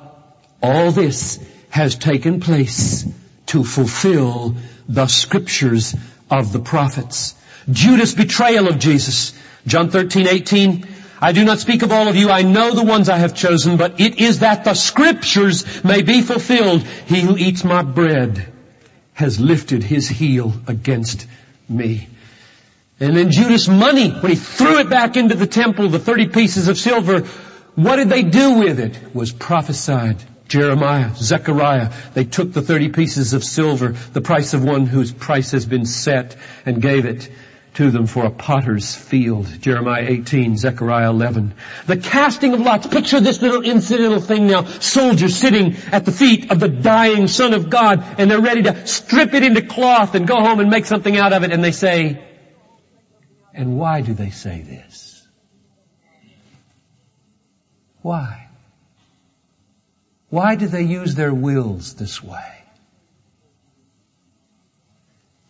all 0.63 0.91
this 0.91 1.39
has 1.71 1.97
taken 1.97 2.41
place 2.41 3.07
to 3.47 3.65
fulfill 3.65 4.57
the 4.89 5.07
scriptures 5.07 5.95
of 6.31 6.53
the 6.53 6.61
prophets. 6.61 7.35
Judas 7.71 8.15
betrayal 8.15 8.69
of 8.69 8.79
Jesus. 8.79 9.33
John 9.67 9.91
13, 9.91 10.29
18. 10.29 10.87
I 11.21 11.33
do 11.33 11.45
not 11.45 11.61
speak 11.61 11.83
of 11.83 11.93
all 11.93 12.09
of 12.09 12.17
you. 12.17 12.31
I 12.31 12.43
know 12.43 12.75
the 12.75 12.85
ones 12.85 13.09
I 13.09 13.19
have 13.19 13.35
chosen, 13.35 13.77
but 13.77 14.01
it 14.01 14.21
is 14.21 14.41
that 14.41 14.65
the 14.65 14.75
scriptures 14.75 15.85
may 15.85 16.03
be 16.03 16.21
fulfilled. 16.21 16.83
He 16.83 17.21
who 17.21 17.37
eats 17.37 17.65
my 17.65 17.83
bread 17.83 18.53
has 19.15 19.41
lifted 19.41 19.83
his 19.83 20.09
heel 20.09 20.53
against 20.67 21.27
me. 21.69 22.09
And 23.01 23.17
then 23.17 23.31
Judas' 23.31 23.69
money, 23.69 24.11
when 24.11 24.33
he 24.33 24.37
threw 24.37 24.79
it 24.79 24.91
back 24.91 25.17
into 25.17 25.35
the 25.35 25.47
temple, 25.47 25.89
the 25.89 25.99
30 25.99 26.29
pieces 26.29 26.69
of 26.69 26.79
silver, 26.79 27.21
what 27.75 27.97
did 27.97 28.09
they 28.09 28.23
do 28.23 28.59
with 28.59 28.79
it? 28.79 28.99
Was 29.15 29.33
prophesied. 29.33 30.23
Jeremiah, 30.49 31.13
Zechariah, 31.15 31.93
they 32.15 32.25
took 32.25 32.53
the 32.53 32.63
30 32.63 32.91
pieces 32.91 33.33
of 33.33 33.43
silver, 33.43 33.89
the 34.13 34.21
price 34.21 34.55
of 34.55 34.63
one 34.63 34.87
whose 34.87 35.13
price 35.13 35.51
has 35.51 35.67
been 35.67 35.85
set, 35.87 36.37
and 36.65 36.81
gave 36.81 37.05
it 37.05 37.29
to 37.77 37.91
them 37.91 38.07
for 38.07 38.25
a 38.25 38.31
potter's 38.31 38.95
field. 38.95 39.47
Jeremiah 39.61 40.07
18, 40.09 40.57
Zechariah 40.57 41.11
11. 41.11 41.55
The 41.87 41.99
casting 41.99 42.55
of 42.55 42.61
lots. 42.61 42.87
Picture 42.87 43.21
this 43.21 43.43
little 43.43 43.63
incidental 43.63 44.21
thing 44.21 44.47
now. 44.47 44.65
Soldiers 44.65 45.37
sitting 45.37 45.77
at 45.93 46.07
the 46.07 46.13
feet 46.13 46.51
of 46.51 46.59
the 46.59 46.69
dying 46.69 47.29
Son 47.29 47.53
of 47.53 47.69
God 47.69 48.03
and 48.19 48.31
they're 48.31 48.41
ready 48.41 48.63
to 48.63 48.87
strip 48.87 49.35
it 49.35 49.43
into 49.43 49.61
cloth 49.61 50.15
and 50.15 50.27
go 50.27 50.37
home 50.37 50.61
and 50.61 50.71
make 50.71 50.87
something 50.87 51.17
out 51.19 51.35
of 51.35 51.45
it 51.45 51.53
and 51.53 51.63
they 51.63 51.73
say, 51.73 52.25
and 53.53 53.79
why 53.79 54.01
do 54.01 54.15
they 54.15 54.31
say 54.31 54.63
this? 54.63 55.27
Why? 58.01 58.49
Why 60.31 60.57
do 60.57 60.67
they 60.67 60.83
use 60.83 61.15
their 61.15 61.33
wills 61.35 61.95
this 61.95 62.23
way? 62.23 62.65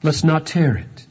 Let's 0.02 0.24
not 0.24 0.46
tear 0.46 0.76
it. 0.76 1.06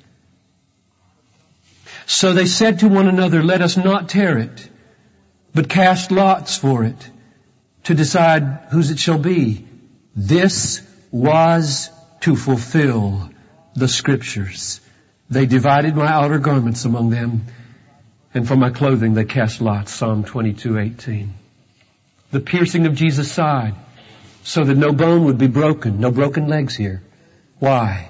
So 2.08 2.34
they 2.34 2.46
said 2.46 2.80
to 2.80 2.88
one 2.88 3.08
another, 3.08 3.44
let 3.44 3.62
us 3.62 3.78
not 3.78 4.10
tear 4.10 4.38
it, 4.38 4.70
but 5.54 5.70
cast 5.70 6.12
lots 6.12 6.58
for 6.58 6.84
it 6.84 7.10
to 7.86 7.96
decide 7.96 8.68
whose 8.72 8.92
it 8.92 9.00
shall 9.00 9.18
be. 9.18 9.66
This 10.16 10.82
was 11.12 11.90
to 12.22 12.36
fulfill 12.36 13.30
the 13.76 13.88
scriptures. 13.88 14.82
They 15.30 15.46
divided 15.46 15.96
my 15.96 16.08
outer 16.08 16.40
garments 16.40 16.86
among 16.86 17.10
them, 17.10 17.46
and 18.34 18.48
for 18.48 18.56
my 18.56 18.70
clothing 18.70 19.14
they 19.14 19.26
cast 19.26 19.62
lots. 19.62 19.92
Psalm 19.94 20.24
22:18. 20.24 21.30
The 22.32 22.40
piercing 22.40 22.86
of 22.86 22.96
Jesus' 22.96 23.32
side, 23.32 23.76
so 24.44 24.64
that 24.64 24.76
no 24.76 24.92
bone 24.92 25.26
would 25.26 25.38
be 25.38 25.48
broken, 25.48 26.00
no 26.00 26.12
broken 26.12 26.48
legs 26.48 26.76
here. 26.76 27.02
Why? 27.60 28.10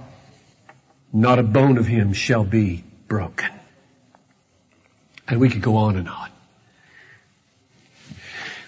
Not 1.14 1.40
a 1.40 1.44
bone 1.44 1.78
of 1.78 1.88
him 1.88 2.14
shall 2.14 2.44
be 2.44 2.84
broken. 3.08 3.55
And 5.28 5.40
we 5.40 5.50
could 5.50 5.62
go 5.62 5.78
on 5.78 5.96
and 5.96 6.08
on. 6.08 6.30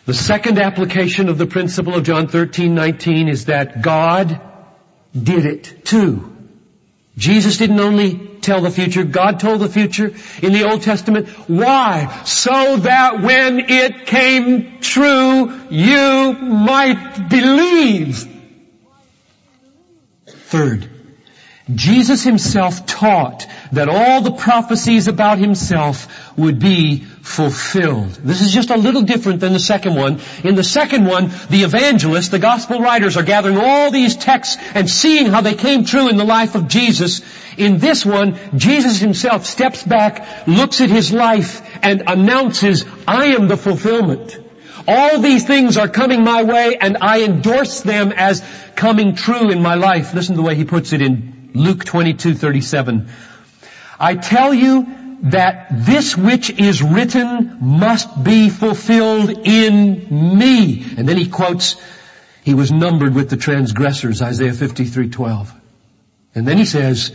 The 0.06 0.14
second 0.14 0.58
application 0.58 1.28
of 1.28 1.38
the 1.38 1.46
principle 1.46 1.96
of 1.96 2.04
John 2.04 2.30
13, 2.30 2.74
19 2.74 3.28
is 3.28 3.46
that 3.46 3.82
God 3.82 4.40
did 5.14 5.46
it 5.46 5.86
too. 5.86 6.34
Jesus 7.18 7.58
didn't 7.58 7.80
only 7.80 8.16
tell 8.42 8.62
the 8.62 8.72
future, 8.72 9.04
God 9.04 9.40
told 9.40 9.60
the 9.60 9.68
future 9.68 10.14
in 10.42 10.54
the 10.54 10.70
Old 10.70 10.84
Testament. 10.84 11.28
Why? 11.50 12.22
So 12.24 12.78
that 12.78 13.22
when 13.22 13.60
it 13.60 14.06
came 14.06 14.80
true, 14.80 15.54
you 15.70 16.34
might 16.34 17.28
believe. 17.30 18.34
Third, 20.26 20.90
Jesus 21.74 22.24
himself 22.24 22.86
taught 22.86 23.46
that 23.74 23.90
all 23.90 24.22
the 24.22 24.32
prophecies 24.32 25.10
about 25.10 25.38
himself 25.38 26.08
would 26.38 26.60
be 26.60 27.00
fulfilled. 27.00 28.12
This 28.12 28.42
is 28.42 28.54
just 28.54 28.70
a 28.70 28.78
little 28.78 29.02
different 29.02 29.42
than 29.42 29.52
the 29.52 29.60
second 29.60 29.96
one. 29.96 30.22
In 30.46 30.56
the 30.56 30.64
second 30.64 31.06
one, 31.06 31.30
the 31.50 31.64
evangelists, 31.64 32.30
the 32.30 32.40
gospel 32.40 32.80
writers 32.80 33.18
are 33.18 33.24
gathering 33.24 33.58
all 33.58 33.92
these 33.92 34.16
texts 34.16 34.56
and 34.74 34.90
seeing 34.90 35.26
how 35.26 35.42
they 35.42 35.56
came 35.56 35.84
true 35.84 36.08
in 36.08 36.16
the 36.16 36.24
life 36.24 36.56
of 36.56 36.70
Jesus. 36.70 37.22
In 37.58 37.80
this 37.80 38.06
one, 38.06 38.40
Jesus 38.56 39.00
himself 39.00 39.46
steps 39.46 39.84
back, 39.84 40.48
looks 40.48 40.80
at 40.80 40.90
his 40.90 41.12
life, 41.12 41.62
and 41.84 42.04
announces, 42.08 42.86
I 43.06 43.26
am 43.28 43.50
the 43.50 43.58
fulfillment. 43.58 44.40
All 44.88 45.20
these 45.20 45.46
things 45.46 45.76
are 45.76 45.90
coming 45.90 46.24
my 46.24 46.44
way 46.44 46.78
and 46.80 46.96
I 47.02 47.24
endorse 47.24 47.82
them 47.82 48.14
as 48.16 48.42
coming 48.76 49.16
true 49.16 49.52
in 49.52 49.62
my 49.62 49.76
life. 49.76 50.14
Listen 50.14 50.36
to 50.36 50.42
the 50.42 50.48
way 50.48 50.56
he 50.56 50.64
puts 50.64 50.94
it 50.94 51.02
in 51.02 51.37
Luke 51.54 51.86
22:37. 51.86 53.08
I 54.00 54.16
tell 54.16 54.54
you 54.54 54.86
that 55.24 55.68
this 55.72 56.16
which 56.16 56.50
is 56.50 56.84
written 56.84 57.58
must 57.62 58.24
be 58.24 58.50
fulfilled 58.50 59.30
in 59.30 60.38
me. 60.38 60.86
And 60.98 61.10
then 61.10 61.18
he 61.18 61.28
quotes, 61.28 61.76
he 62.44 62.54
was 62.54 62.72
numbered 62.72 63.16
with 63.16 63.30
the 63.30 63.38
transgressors, 63.38 64.22
Isaiah 64.22 64.52
53:12. 64.52 65.52
And 66.36 66.48
then 66.48 66.58
he 66.58 66.66
says, 66.66 67.12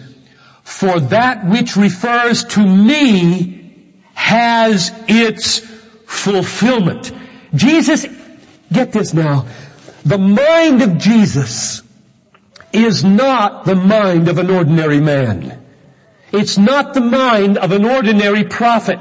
for 0.65 1.01
that 1.01 1.47
which 1.47 1.77
refers 1.77 2.45
to 2.45 2.61
me 2.61 3.95
has 4.15 4.93
its 5.09 5.59
fulfillment. 6.07 7.13
Jesus, 7.55 8.07
get 8.73 8.93
this 8.93 9.15
now, 9.15 9.47
the 10.05 10.19
mind 10.19 10.83
of 10.83 10.99
Jesus 10.99 11.82
is 12.73 13.05
not 13.05 13.65
the 13.65 13.75
mind 13.75 14.29
of 14.29 14.39
an 14.39 14.51
ordinary 14.51 15.01
man. 15.01 15.65
It's 16.33 16.57
not 16.57 16.95
the 16.95 17.01
mind 17.01 17.59
of 17.59 17.73
an 17.73 17.85
ordinary 17.85 18.45
prophet. 18.45 19.01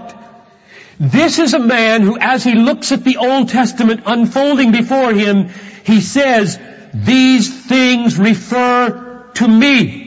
This 1.00 1.40
is 1.40 1.54
a 1.54 1.60
man 1.60 2.02
who, 2.02 2.18
as 2.20 2.44
he 2.44 2.54
looks 2.54 2.92
at 2.92 3.04
the 3.04 3.18
Old 3.18 3.50
Testament 3.50 4.02
unfolding 4.06 4.72
before 4.72 5.14
him, 5.14 5.50
he 5.84 6.02
says, 6.02 6.60
these 6.94 7.66
things 7.66 8.20
refer 8.20 9.30
to 9.36 9.48
me. 9.48 10.02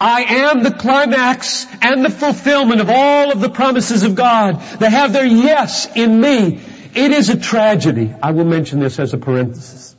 I 0.00 0.22
am 0.22 0.62
the 0.62 0.70
climax 0.72 1.66
and 1.80 2.04
the 2.04 2.10
fulfillment 2.10 2.80
of 2.80 2.90
all 2.90 3.32
of 3.32 3.40
the 3.40 3.50
promises 3.50 4.02
of 4.02 4.14
God. 4.14 4.60
They 4.78 4.90
have 4.90 5.12
their 5.12 5.26
yes 5.26 5.88
in 5.94 6.20
me. 6.20 6.60
It 6.94 7.12
is 7.12 7.28
a 7.28 7.38
tragedy. 7.38 8.12
I 8.22 8.32
will 8.32 8.44
mention 8.44 8.80
this 8.80 8.98
as 8.98 9.14
a 9.14 9.18
parenthesis. 9.18 9.91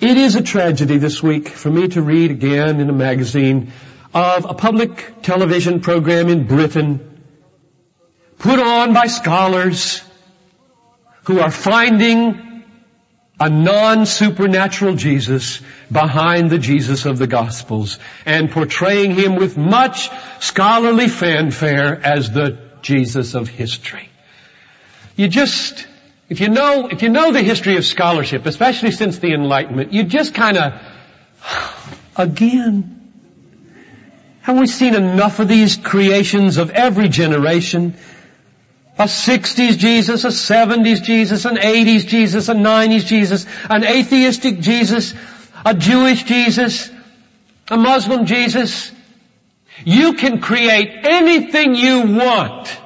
It 0.00 0.16
is 0.16 0.36
a 0.36 0.42
tragedy 0.42 0.98
this 0.98 1.20
week 1.24 1.48
for 1.48 1.70
me 1.70 1.88
to 1.88 2.00
read 2.00 2.30
again 2.30 2.78
in 2.78 2.88
a 2.88 2.92
magazine 2.92 3.72
of 4.14 4.44
a 4.44 4.54
public 4.54 5.22
television 5.22 5.80
program 5.80 6.28
in 6.28 6.46
Britain 6.46 7.20
put 8.38 8.60
on 8.60 8.94
by 8.94 9.08
scholars 9.08 10.00
who 11.24 11.40
are 11.40 11.50
finding 11.50 12.62
a 13.40 13.50
non-supernatural 13.50 14.94
Jesus 14.94 15.60
behind 15.90 16.48
the 16.48 16.60
Jesus 16.60 17.04
of 17.04 17.18
the 17.18 17.26
Gospels 17.26 17.98
and 18.24 18.52
portraying 18.52 19.10
him 19.10 19.34
with 19.34 19.58
much 19.58 20.10
scholarly 20.38 21.08
fanfare 21.08 22.00
as 22.00 22.30
the 22.30 22.56
Jesus 22.82 23.34
of 23.34 23.48
history. 23.48 24.08
You 25.16 25.26
just 25.26 25.87
if 26.28 26.40
you 26.40 26.48
know, 26.48 26.88
if 26.88 27.02
you 27.02 27.08
know 27.08 27.32
the 27.32 27.42
history 27.42 27.76
of 27.76 27.86
scholarship, 27.86 28.44
especially 28.44 28.90
since 28.90 29.18
the 29.18 29.32
Enlightenment, 29.32 29.92
you 29.92 30.04
just 30.04 30.34
kind 30.34 30.58
of, 30.58 30.74
again, 32.16 32.94
haven't 34.42 34.60
we 34.60 34.66
seen 34.66 34.94
enough 34.94 35.40
of 35.40 35.48
these 35.48 35.76
creations 35.76 36.58
of 36.58 36.70
every 36.70 37.08
generation? 37.08 37.94
A 38.98 39.04
60s 39.04 39.78
Jesus, 39.78 40.24
a 40.24 40.28
70s 40.28 41.02
Jesus, 41.02 41.44
an 41.44 41.56
80s 41.56 42.06
Jesus, 42.06 42.48
a 42.48 42.54
90s 42.54 43.06
Jesus, 43.06 43.46
an 43.70 43.84
atheistic 43.84 44.60
Jesus, 44.60 45.14
a 45.64 45.72
Jewish 45.72 46.24
Jesus, 46.24 46.90
a 47.68 47.76
Muslim 47.76 48.26
Jesus. 48.26 48.90
You 49.84 50.14
can 50.14 50.40
create 50.40 51.06
anything 51.06 51.74
you 51.74 52.02
want 52.02 52.76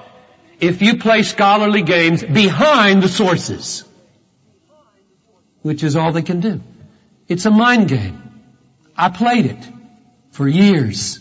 if 0.62 0.80
you 0.80 0.96
play 0.98 1.24
scholarly 1.24 1.82
games 1.82 2.22
behind 2.22 3.02
the 3.02 3.08
sources. 3.08 3.84
Which 5.62 5.82
is 5.82 5.96
all 5.96 6.12
they 6.12 6.22
can 6.22 6.40
do. 6.40 6.60
It's 7.28 7.46
a 7.46 7.50
mind 7.50 7.88
game. 7.88 8.22
I 8.96 9.08
played 9.08 9.46
it 9.46 9.68
for 10.30 10.46
years 10.46 11.18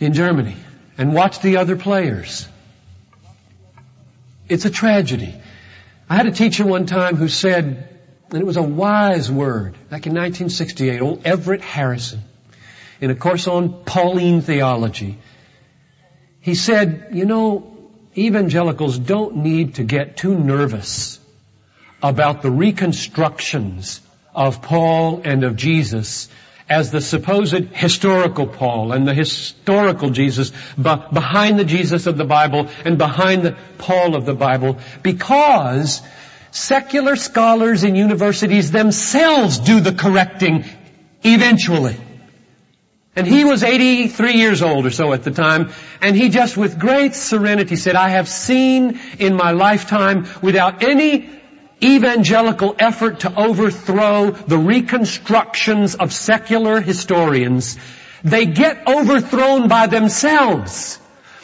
in 0.00 0.12
Germany 0.12 0.56
and 0.96 1.14
watched 1.14 1.42
the 1.42 1.58
other 1.58 1.76
players. 1.76 2.48
It's 4.48 4.64
a 4.64 4.70
tragedy. 4.70 5.34
I 6.10 6.16
had 6.16 6.26
a 6.26 6.32
teacher 6.32 6.66
one 6.66 6.86
time 6.86 7.14
who 7.14 7.28
said, 7.28 7.88
and 8.30 8.40
it 8.40 8.46
was 8.46 8.56
a 8.56 8.62
wise 8.62 9.30
word, 9.30 9.74
back 9.90 10.06
in 10.06 10.14
1968, 10.14 11.00
old 11.00 11.26
Everett 11.26 11.60
Harrison, 11.60 12.22
in 13.00 13.10
a 13.10 13.14
course 13.14 13.46
on 13.46 13.84
Pauline 13.84 14.40
theology. 14.40 15.18
He 16.48 16.54
said, 16.54 17.08
you 17.12 17.26
know, 17.26 17.76
evangelicals 18.16 18.98
don't 18.98 19.36
need 19.36 19.74
to 19.74 19.84
get 19.84 20.16
too 20.16 20.34
nervous 20.34 21.20
about 22.02 22.40
the 22.40 22.50
reconstructions 22.50 24.00
of 24.34 24.62
Paul 24.62 25.20
and 25.26 25.44
of 25.44 25.56
Jesus 25.56 26.30
as 26.66 26.90
the 26.90 27.02
supposed 27.02 27.66
historical 27.74 28.46
Paul 28.46 28.92
and 28.92 29.06
the 29.06 29.12
historical 29.12 30.08
Jesus 30.08 30.50
behind 30.78 31.58
the 31.58 31.66
Jesus 31.66 32.06
of 32.06 32.16
the 32.16 32.24
Bible 32.24 32.68
and 32.82 32.96
behind 32.96 33.42
the 33.42 33.54
Paul 33.76 34.16
of 34.16 34.24
the 34.24 34.34
Bible 34.34 34.78
because 35.02 36.00
secular 36.50 37.16
scholars 37.16 37.84
in 37.84 37.94
universities 37.94 38.70
themselves 38.70 39.58
do 39.58 39.80
the 39.80 39.92
correcting 39.92 40.64
eventually. 41.22 42.07
And 43.18 43.26
he 43.26 43.44
was 43.44 43.64
83 43.64 44.34
years 44.34 44.62
old 44.62 44.86
or 44.86 44.92
so 44.92 45.12
at 45.12 45.24
the 45.24 45.32
time, 45.32 45.70
and 46.00 46.14
he 46.14 46.28
just 46.28 46.56
with 46.56 46.78
great 46.78 47.16
serenity 47.16 47.74
said, 47.74 47.96
I 47.96 48.10
have 48.10 48.28
seen 48.28 49.00
in 49.18 49.34
my 49.34 49.50
lifetime 49.50 50.28
without 50.40 50.84
any 50.84 51.28
evangelical 51.82 52.76
effort 52.78 53.20
to 53.20 53.34
overthrow 53.36 54.30
the 54.30 54.56
reconstructions 54.56 55.96
of 55.96 56.12
secular 56.12 56.80
historians, 56.80 57.76
they 58.22 58.46
get 58.46 58.86
overthrown 58.86 59.66
by 59.66 59.88
themselves 59.88 61.00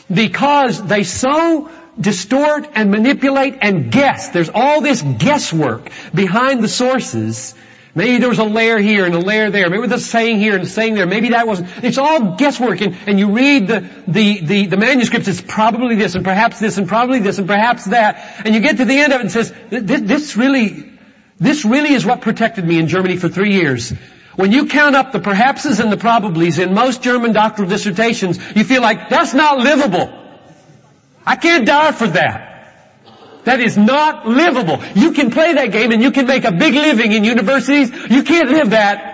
because 0.08 0.80
they 0.80 1.02
so 1.02 1.70
distort 2.00 2.68
and 2.76 2.92
manipulate 2.92 3.58
and 3.62 3.90
guess. 3.90 4.28
There's 4.28 4.50
all 4.54 4.80
this 4.80 5.02
guesswork 5.02 5.90
behind 6.14 6.62
the 6.62 6.68
sources. 6.68 7.56
Maybe 7.96 8.18
there 8.18 8.28
was 8.28 8.40
a 8.40 8.44
layer 8.44 8.78
here 8.78 9.04
and 9.04 9.14
a 9.14 9.20
layer 9.20 9.50
there. 9.50 9.70
Maybe 9.70 9.86
there's 9.86 10.02
a 10.02 10.04
saying 10.04 10.40
here 10.40 10.54
and 10.54 10.64
a 10.64 10.66
saying 10.66 10.94
there. 10.94 11.06
Maybe 11.06 11.28
that 11.28 11.46
wasn't. 11.46 11.68
It's 11.84 11.98
all 11.98 12.34
guesswork. 12.36 12.80
And, 12.80 12.96
and 13.06 13.20
you 13.20 13.30
read 13.30 13.68
the, 13.68 13.88
the, 14.08 14.40
the, 14.40 14.66
the 14.66 14.76
manuscripts, 14.76 15.28
it's 15.28 15.40
probably 15.40 15.94
this 15.94 16.16
and 16.16 16.24
perhaps 16.24 16.58
this 16.58 16.76
and 16.76 16.88
probably 16.88 17.20
this 17.20 17.38
and 17.38 17.46
perhaps 17.46 17.84
that. 17.86 18.42
And 18.44 18.52
you 18.52 18.60
get 18.60 18.78
to 18.78 18.84
the 18.84 18.98
end 18.98 19.12
of 19.12 19.20
it 19.20 19.22
and 19.22 19.30
says, 19.30 19.54
this, 19.70 20.00
this 20.00 20.36
really, 20.36 20.92
this 21.38 21.64
really 21.64 21.94
is 21.94 22.04
what 22.04 22.20
protected 22.20 22.64
me 22.66 22.80
in 22.80 22.88
Germany 22.88 23.16
for 23.16 23.28
three 23.28 23.52
years. 23.52 23.92
When 24.34 24.50
you 24.50 24.66
count 24.66 24.96
up 24.96 25.12
the 25.12 25.20
perhapses 25.20 25.78
and 25.78 25.92
the 25.92 25.96
probablys 25.96 26.60
in 26.60 26.74
most 26.74 27.00
German 27.00 27.32
doctoral 27.32 27.68
dissertations, 27.68 28.38
you 28.56 28.64
feel 28.64 28.82
like 28.82 29.08
that's 29.08 29.34
not 29.34 29.58
livable. 29.58 30.12
I 31.24 31.36
can't 31.36 31.64
die 31.64 31.92
for 31.92 32.08
that. 32.08 32.53
That 33.44 33.60
is 33.60 33.76
not 33.76 34.26
livable. 34.26 34.82
You 34.94 35.12
can 35.12 35.30
play 35.30 35.52
that 35.54 35.70
game 35.70 35.92
and 35.92 36.02
you 36.02 36.10
can 36.10 36.26
make 36.26 36.44
a 36.44 36.52
big 36.52 36.74
living 36.74 37.12
in 37.12 37.24
universities. 37.24 37.90
You 38.10 38.22
can't 38.22 38.50
live 38.50 38.70
that. 38.70 39.12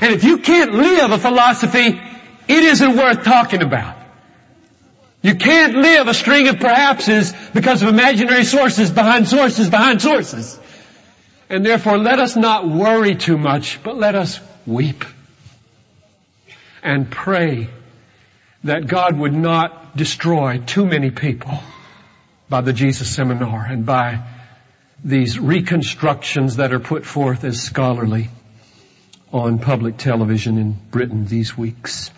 And 0.00 0.14
if 0.14 0.24
you 0.24 0.38
can't 0.38 0.72
live 0.72 1.10
a 1.10 1.18
philosophy, 1.18 2.00
it 2.48 2.64
isn't 2.64 2.96
worth 2.96 3.22
talking 3.24 3.62
about. 3.62 3.96
You 5.20 5.36
can't 5.36 5.74
live 5.74 6.08
a 6.08 6.14
string 6.14 6.48
of 6.48 6.58
perhapses 6.58 7.32
because 7.54 7.82
of 7.82 7.88
imaginary 7.88 8.44
sources 8.44 8.90
behind 8.90 9.28
sources 9.28 9.68
behind 9.68 10.00
sources. 10.00 10.58
And 11.50 11.64
therefore 11.64 11.98
let 11.98 12.18
us 12.18 12.34
not 12.34 12.66
worry 12.66 13.14
too 13.14 13.36
much, 13.36 13.82
but 13.82 13.96
let 13.96 14.14
us 14.14 14.40
weep 14.66 15.04
and 16.82 17.10
pray 17.10 17.68
that 18.64 18.86
God 18.86 19.18
would 19.18 19.34
not 19.34 19.96
destroy 19.96 20.58
too 20.58 20.86
many 20.86 21.10
people 21.10 21.60
by 22.52 22.60
the 22.60 22.74
Jesus 22.74 23.08
Seminar 23.08 23.64
and 23.64 23.86
by 23.86 24.20
these 25.02 25.38
reconstructions 25.38 26.56
that 26.56 26.74
are 26.74 26.80
put 26.80 27.06
forth 27.06 27.44
as 27.44 27.62
scholarly 27.62 28.28
on 29.32 29.58
public 29.58 29.96
television 29.96 30.58
in 30.58 30.76
Britain 30.90 31.24
these 31.24 31.56
weeks. 31.56 32.10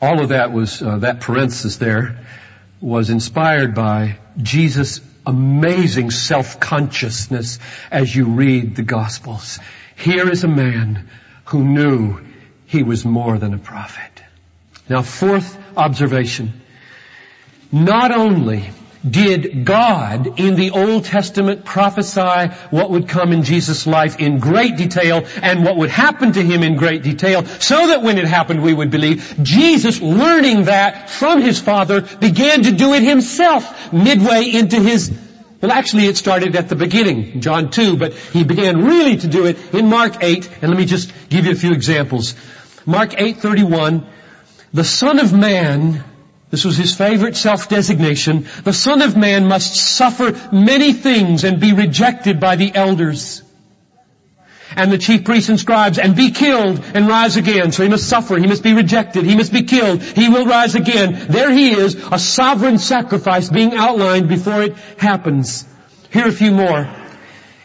All 0.00 0.20
of 0.20 0.28
that 0.28 0.52
was, 0.52 0.80
uh, 0.80 0.98
that 0.98 1.22
parenthesis 1.22 1.74
there 1.78 2.24
was 2.80 3.10
inspired 3.10 3.74
by 3.74 4.18
Jesus' 4.40 5.00
amazing 5.26 6.12
self-consciousness 6.12 7.58
as 7.90 8.14
you 8.14 8.26
read 8.26 8.76
the 8.76 8.84
Gospels. 8.84 9.58
Here 9.96 10.30
is 10.30 10.44
a 10.44 10.48
man 10.48 11.08
who 11.46 11.64
knew 11.64 12.20
he 12.66 12.84
was 12.84 13.04
more 13.04 13.38
than 13.38 13.54
a 13.54 13.58
prophet. 13.58 14.22
Now 14.88 15.02
fourth 15.02 15.58
observation. 15.76 16.62
Not 17.76 18.10
only 18.10 18.70
did 19.08 19.66
God 19.66 20.40
in 20.40 20.54
the 20.54 20.70
Old 20.70 21.04
Testament 21.04 21.66
prophesy 21.66 22.54
what 22.70 22.90
would 22.90 23.06
come 23.06 23.34
in 23.34 23.42
Jesus' 23.42 23.86
life 23.86 24.18
in 24.18 24.38
great 24.38 24.78
detail 24.78 25.26
and 25.42 25.62
what 25.62 25.76
would 25.76 25.90
happen 25.90 26.32
to 26.32 26.42
him 26.42 26.62
in 26.62 26.76
great 26.76 27.02
detail 27.02 27.44
so 27.44 27.88
that 27.88 28.02
when 28.02 28.16
it 28.16 28.24
happened 28.24 28.62
we 28.62 28.72
would 28.72 28.90
believe. 28.90 29.38
Jesus 29.42 30.00
learning 30.00 30.64
that 30.64 31.10
from 31.10 31.42
his 31.42 31.60
Father 31.60 32.00
began 32.00 32.62
to 32.62 32.72
do 32.72 32.94
it 32.94 33.02
himself 33.02 33.92
midway 33.92 34.50
into 34.52 34.80
his 34.80 35.12
well, 35.60 35.72
actually, 35.72 36.04
it 36.06 36.18
started 36.18 36.54
at 36.54 36.68
the 36.68 36.76
beginning, 36.76 37.40
John 37.40 37.70
2, 37.70 37.96
but 37.96 38.12
he 38.12 38.44
began 38.44 38.84
really 38.84 39.16
to 39.16 39.26
do 39.26 39.46
it 39.46 39.74
in 39.74 39.88
Mark 39.88 40.22
8, 40.22 40.50
and 40.60 40.70
let 40.70 40.78
me 40.78 40.84
just 40.84 41.10
give 41.30 41.46
you 41.46 41.52
a 41.52 41.54
few 41.54 41.72
examples. 41.72 42.34
Mark 42.84 43.12
8:31, 43.12 44.06
the 44.74 44.84
Son 44.84 45.18
of 45.18 45.32
Man 45.32 46.04
this 46.50 46.64
was 46.64 46.76
his 46.76 46.94
favorite 46.94 47.36
self-designation. 47.36 48.46
The 48.62 48.72
Son 48.72 49.02
of 49.02 49.16
Man 49.16 49.46
must 49.46 49.74
suffer 49.74 50.32
many 50.52 50.92
things 50.92 51.44
and 51.44 51.60
be 51.60 51.72
rejected 51.72 52.38
by 52.38 52.56
the 52.56 52.72
elders 52.74 53.42
and 54.76 54.92
the 54.92 54.98
chief 54.98 55.24
priests 55.24 55.48
and 55.48 55.58
scribes 55.58 55.98
and 55.98 56.14
be 56.14 56.30
killed 56.30 56.80
and 56.94 57.08
rise 57.08 57.36
again. 57.36 57.72
So 57.72 57.82
he 57.82 57.88
must 57.88 58.08
suffer, 58.08 58.36
he 58.36 58.46
must 58.46 58.62
be 58.62 58.74
rejected, 58.74 59.24
he 59.24 59.34
must 59.36 59.52
be 59.52 59.62
killed, 59.62 60.02
he 60.02 60.28
will 60.28 60.46
rise 60.46 60.74
again. 60.74 61.26
There 61.28 61.50
he 61.50 61.72
is, 61.72 61.94
a 61.94 62.18
sovereign 62.18 62.78
sacrifice 62.78 63.48
being 63.48 63.74
outlined 63.74 64.28
before 64.28 64.62
it 64.62 64.76
happens. 64.98 65.64
Here 66.12 66.26
are 66.26 66.28
a 66.28 66.32
few 66.32 66.52
more. 66.52 66.88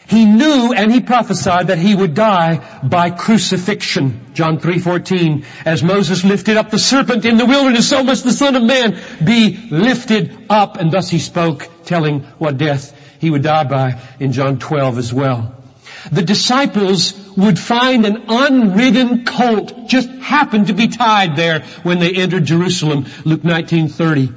He 0.08 0.24
knew 0.24 0.72
and 0.72 0.92
he 0.92 1.00
prophesied 1.00 1.68
that 1.68 1.78
he 1.78 1.94
would 1.94 2.14
die 2.14 2.60
by 2.82 3.10
crucifixion. 3.10 4.20
John 4.34 4.58
3:14 4.58 5.44
As 5.64 5.82
Moses 5.82 6.24
lifted 6.24 6.56
up 6.56 6.70
the 6.70 6.78
serpent 6.78 7.24
in 7.24 7.36
the 7.36 7.46
wilderness 7.46 7.88
so 7.88 8.02
must 8.02 8.24
the 8.24 8.32
son 8.32 8.56
of 8.56 8.62
man 8.62 8.98
be 9.24 9.58
lifted 9.70 10.46
up 10.50 10.76
and 10.76 10.90
thus 10.90 11.08
he 11.08 11.18
spoke 11.18 11.68
telling 11.84 12.20
what 12.38 12.58
death 12.58 12.92
he 13.20 13.30
would 13.30 13.42
die 13.42 13.64
by 13.64 14.00
in 14.18 14.32
John 14.32 14.58
12 14.58 14.98
as 14.98 15.12
well. 15.12 15.54
The 16.10 16.22
disciples 16.22 17.14
would 17.36 17.58
find 17.58 18.04
an 18.04 18.24
unridden 18.28 19.24
colt 19.24 19.88
just 19.88 20.08
happened 20.08 20.66
to 20.66 20.74
be 20.74 20.88
tied 20.88 21.36
there 21.36 21.60
when 21.84 22.00
they 22.00 22.10
entered 22.10 22.44
Jerusalem. 22.44 23.06
Luke 23.24 23.42
19:30. 23.42 24.32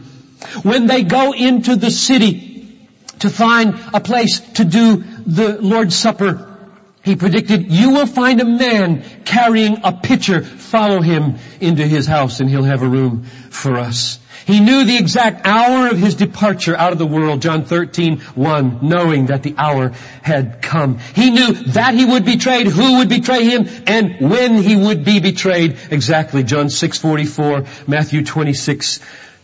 When 0.64 0.86
they 0.86 1.04
go 1.04 1.32
into 1.32 1.76
the 1.76 1.90
city 1.90 2.78
to 3.20 3.30
find 3.30 3.80
a 3.94 4.00
place 4.00 4.40
to 4.56 4.66
do 4.66 5.04
the 5.26 5.62
Lord's 5.62 5.96
Supper, 5.96 6.56
he 7.04 7.16
predicted, 7.16 7.72
you 7.72 7.92
will 7.92 8.08
find 8.08 8.42
a 8.42 8.46
man 8.46 9.04
carrying 9.26 9.78
a 9.84 9.94
pitcher. 9.94 10.44
Follow 10.44 11.02
him 11.02 11.36
into 11.62 11.86
his 11.86 12.08
house 12.08 12.40
and 12.40 12.50
he'll 12.50 12.64
have 12.64 12.82
a 12.82 12.88
room 12.88 13.26
for 13.52 13.78
us. 13.78 14.20
He 14.48 14.60
knew 14.60 14.86
the 14.86 14.98
exact 14.98 15.46
hour 15.46 15.88
of 15.88 15.98
his 15.98 16.16
departure 16.16 16.76
out 16.76 16.94
of 16.94 17.00
the 17.00 17.06
world, 17.06 17.42
John 17.42 17.66
13, 17.66 18.20
1, 18.20 18.80
knowing 18.82 19.28
that 19.28 19.42
the 19.42 19.56
hour 19.58 19.90
had 20.22 20.62
come. 20.62 21.00
He 21.16 21.32
knew 21.32 21.54
that 21.54 21.96
he 21.96 22.06
would 22.06 22.26
betray, 22.26 22.64
who 22.64 22.98
would 22.98 23.10
betray 23.10 23.44
him, 23.44 23.68
and 23.88 24.30
when 24.30 24.58
he 24.58 24.76
would 24.76 25.04
be 25.04 25.20
betrayed. 25.20 25.78
Exactly, 25.90 26.44
John 26.44 26.70
6, 26.70 26.98
44, 27.00 27.66
Matthew 27.88 28.24
26, 28.24 29.00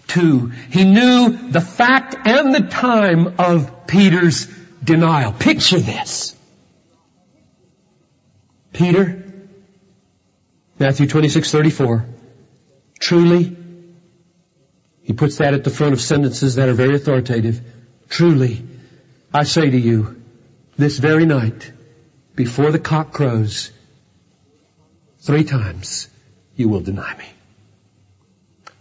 2. 0.07 0.47
He 0.69 0.83
knew 0.83 1.49
the 1.49 1.61
fact 1.61 2.15
and 2.27 2.53
the 2.53 2.67
time 2.67 3.35
of 3.39 3.87
Peter's 3.87 4.47
denial. 4.83 5.31
Picture 5.31 5.79
this. 5.79 6.35
Peter, 8.73 9.23
Matthew 10.79 11.07
26, 11.07 11.51
34. 11.51 12.05
Truly, 12.99 13.55
he 15.03 15.13
puts 15.13 15.37
that 15.37 15.53
at 15.53 15.63
the 15.63 15.69
front 15.69 15.93
of 15.93 16.01
sentences 16.01 16.55
that 16.55 16.69
are 16.69 16.73
very 16.73 16.95
authoritative. 16.95 17.61
Truly, 18.09 18.63
I 19.33 19.43
say 19.43 19.69
to 19.69 19.77
you, 19.77 20.21
this 20.77 20.97
very 20.97 21.25
night, 21.25 21.71
before 22.35 22.71
the 22.71 22.79
cock 22.79 23.11
crows, 23.11 23.71
three 25.19 25.43
times 25.43 26.07
you 26.55 26.69
will 26.69 26.81
deny 26.81 27.15
me. 27.17 27.25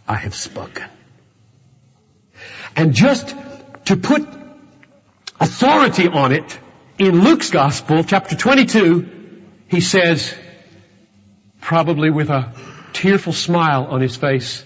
I 0.07 0.15
have 0.15 0.35
spoken. 0.35 0.89
And 2.75 2.93
just 2.93 3.35
to 3.85 3.95
put 3.97 4.40
authority 5.41 6.07
on 6.07 6.31
it, 6.31 6.59
in 6.97 7.23
Luke's 7.23 7.49
Gospel, 7.49 8.03
chapter 8.03 8.35
22, 8.35 9.41
he 9.67 9.81
says, 9.81 10.33
probably 11.59 12.11
with 12.11 12.29
a 12.29 12.53
tearful 12.93 13.33
smile 13.33 13.85
on 13.85 14.01
his 14.01 14.15
face, 14.15 14.63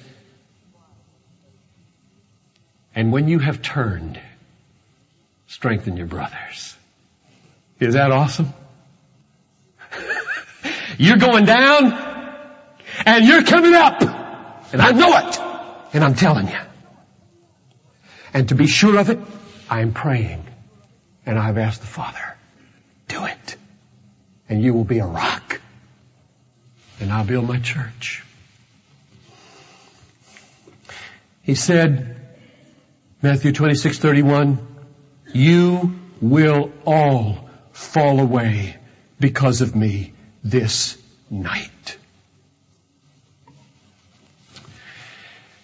and 2.93 3.11
when 3.11 3.27
you 3.27 3.39
have 3.39 3.61
turned, 3.61 4.19
strengthen 5.47 5.95
your 5.97 6.07
brothers. 6.07 6.75
Is 7.79 7.93
that 7.93 8.11
awesome? 8.11 8.53
you're 10.97 11.17
going 11.17 11.45
down 11.45 11.91
and 13.05 13.25
you're 13.25 13.43
coming 13.43 13.73
up. 13.73 14.01
And 14.71 14.81
I 14.81 14.91
know 14.91 15.17
it. 15.17 15.39
And 15.93 16.03
I'm 16.03 16.15
telling 16.15 16.47
you. 16.47 16.59
And 18.33 18.49
to 18.49 18.55
be 18.55 18.67
sure 18.67 18.97
of 18.97 19.09
it, 19.09 19.19
I'm 19.69 19.93
praying. 19.93 20.45
And 21.25 21.39
I've 21.39 21.57
asked 21.57 21.81
the 21.81 21.87
Father, 21.87 22.35
do 23.07 23.25
it. 23.25 23.55
and 24.47 24.61
you 24.61 24.73
will 24.73 24.83
be 24.83 24.99
a 24.99 25.05
rock. 25.05 25.59
And 26.99 27.11
I'll 27.11 27.25
build 27.25 27.47
my 27.47 27.59
church. 27.59 28.23
He 31.41 31.55
said, 31.55 32.15
Matthew 33.21 33.51
26, 33.51 33.99
31, 33.99 34.59
you 35.33 35.99
will 36.21 36.71
all 36.85 37.49
fall 37.71 38.19
away 38.19 38.77
because 39.19 39.61
of 39.61 39.75
me 39.75 40.13
this 40.43 40.97
night. 41.29 41.71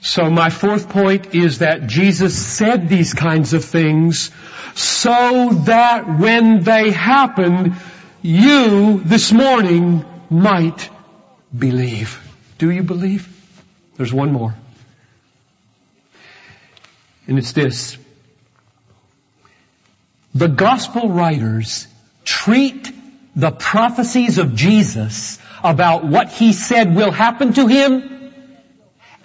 So 0.01 0.31
my 0.31 0.49
fourth 0.49 0.89
point 0.89 1.35
is 1.35 1.59
that 1.59 1.85
Jesus 1.85 2.35
said 2.35 2.89
these 2.89 3.13
kinds 3.13 3.53
of 3.53 3.63
things 3.63 4.31
so 4.73 5.49
that 5.65 6.17
when 6.19 6.63
they 6.63 6.89
happened, 6.89 7.75
you 8.23 8.99
this 9.01 9.31
morning 9.31 10.03
might 10.27 10.89
believe. 11.55 12.19
Do 12.57 12.71
you 12.71 12.81
believe? 12.81 13.27
There's 13.95 14.11
one 14.11 14.31
more. 14.33 14.55
And 17.27 17.37
it's 17.37 17.51
this. 17.51 17.95
The 20.33 20.47
gospel 20.47 21.09
writers 21.09 21.85
treat 22.25 22.91
the 23.35 23.51
prophecies 23.51 24.39
of 24.39 24.55
Jesus 24.55 25.37
about 25.63 26.03
what 26.03 26.29
he 26.31 26.53
said 26.53 26.95
will 26.95 27.11
happen 27.11 27.53
to 27.53 27.67
him 27.67 28.10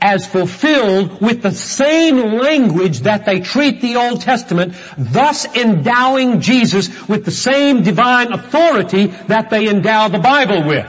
as 0.00 0.26
fulfilled 0.26 1.20
with 1.20 1.42
the 1.42 1.52
same 1.52 2.16
language 2.38 3.00
that 3.00 3.24
they 3.24 3.40
treat 3.40 3.80
the 3.80 3.96
Old 3.96 4.20
Testament, 4.20 4.74
thus 4.96 5.46
endowing 5.56 6.40
Jesus 6.40 7.08
with 7.08 7.24
the 7.24 7.30
same 7.30 7.82
divine 7.82 8.32
authority 8.32 9.06
that 9.06 9.50
they 9.50 9.68
endow 9.68 10.08
the 10.08 10.18
Bible 10.18 10.66
with, 10.66 10.86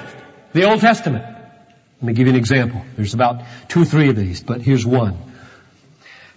the 0.54 0.70
Old 0.70 0.82
Testament. 0.82 1.24
Let 1.24 2.04
me 2.04 2.14
give 2.14 2.28
you 2.28 2.34
an 2.34 2.40
example. 2.40 2.84
There's 2.96 3.14
about 3.14 3.42
two 3.70 3.82
or 3.82 3.86
three 3.86 4.10
of 4.10 4.16
these, 4.16 4.44
but 4.44 4.62
here's 4.62 4.86
one. 4.86 5.18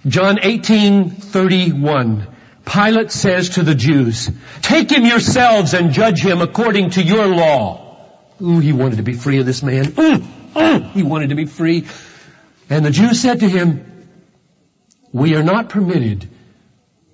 John 0.06 0.38
18, 0.40 1.10
31. 1.10 2.26
Pilate 2.64 3.10
says 3.10 3.50
to 3.50 3.62
the 3.62 3.74
Jews, 3.74 4.30
take 4.62 4.90
him 4.90 5.04
yourselves 5.04 5.74
and 5.74 5.92
judge 5.92 6.24
him 6.24 6.40
according 6.40 6.90
to 6.90 7.02
your 7.02 7.26
law. 7.26 7.96
Ooh, 8.40 8.58
he 8.58 8.72
wanted 8.72 8.96
to 8.96 9.02
be 9.02 9.12
free 9.14 9.38
of 9.40 9.46
this 9.46 9.62
man. 9.62 9.92
Ooh, 9.98 10.22
ooh, 10.58 10.78
he 10.94 11.02
wanted 11.02 11.30
to 11.30 11.34
be 11.34 11.44
free. 11.44 11.86
And 12.70 12.84
the 12.84 12.90
Jews 12.92 13.20
said 13.20 13.40
to 13.40 13.48
him, 13.48 13.84
we 15.12 15.34
are 15.34 15.42
not 15.42 15.68
permitted 15.68 16.28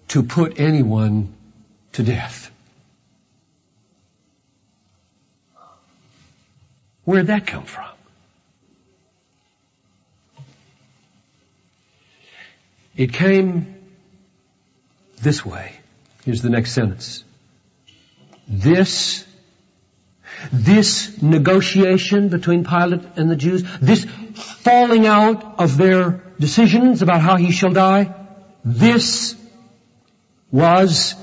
to 0.09 0.23
put 0.23 0.61
anyone 0.61 1.35
to 1.93 2.03
death. 2.03 2.51
Where'd 7.05 7.29
that 7.29 7.47
come 7.47 7.65
from? 7.65 7.87
It 12.95 13.13
came 13.13 13.75
this 15.23 15.45
way. 15.45 15.73
Here's 16.25 16.43
the 16.43 16.51
next 16.51 16.73
sentence. 16.73 17.25
This, 18.49 19.25
this 20.53 21.23
negotiation 21.23 22.29
between 22.29 22.65
Pilate 22.65 23.03
and 23.17 23.31
the 23.31 23.37
Jews, 23.37 23.63
this 23.81 24.07
falling 24.67 25.07
out 25.07 25.61
of 25.61 25.77
their 25.77 26.23
decisions 26.41 27.03
about 27.03 27.21
how 27.21 27.37
he 27.37 27.53
shall 27.53 27.73
die, 27.73 28.13
this 28.65 29.37
was 30.51 31.15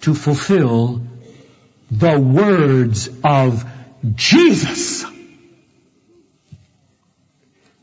to 0.00 0.14
fulfill 0.14 1.02
the 1.90 2.18
words 2.18 3.10
of 3.22 3.64
Jesus. 4.14 5.04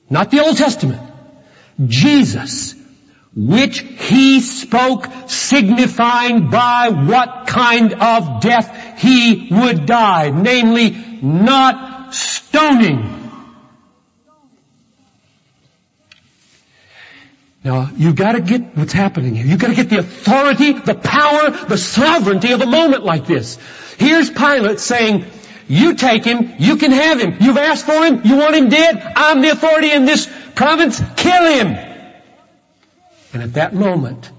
Not 0.09 0.31
the 0.31 0.39
Old 0.39 0.57
Testament. 0.57 1.01
Jesus 1.85 2.75
which 3.35 3.79
he 3.79 4.41
spoke 4.41 5.07
signifying 5.27 6.51
by 6.51 6.89
what 6.89 7.47
kind 7.47 7.93
of 7.93 8.41
death 8.41 8.99
he 8.99 9.47
would 9.49 9.87
die, 9.87 10.29
namely 10.29 10.91
not 11.21 12.13
stoning. 12.13 13.22
Now, 17.63 17.89
you've 17.95 18.15
got 18.15 18.33
to 18.33 18.41
get 18.41 18.75
what's 18.75 18.91
happening 18.91 19.35
here. 19.35 19.45
You've 19.45 19.59
got 19.59 19.69
to 19.69 19.75
get 19.75 19.89
the 19.89 19.99
authority, 19.99 20.73
the 20.73 20.95
power, 20.95 21.49
the 21.51 21.77
sovereignty 21.77 22.51
of 22.51 22.61
a 22.61 22.65
moment 22.65 23.05
like 23.05 23.25
this. 23.25 23.57
Here's 23.97 24.29
Pilate 24.29 24.81
saying, 24.81 25.25
you 25.69 25.95
take 25.95 26.25
him, 26.25 26.55
you 26.59 26.75
can 26.75 26.91
have 26.91 27.21
him. 27.21 27.37
You've 27.39 27.57
asked 27.57 27.85
for 27.85 28.05
him, 28.05 28.21
you 28.25 28.35
want 28.35 28.55
him 28.55 28.67
dead, 28.67 29.13
I'm 29.15 29.41
the 29.41 29.49
authority 29.49 29.91
in 29.91 30.03
this 30.03 30.29
province, 30.55 31.01
kill 31.15 31.45
him. 31.45 31.67
And 33.31 33.41
at 33.41 33.53
that 33.53 33.73
moment, 33.73 34.29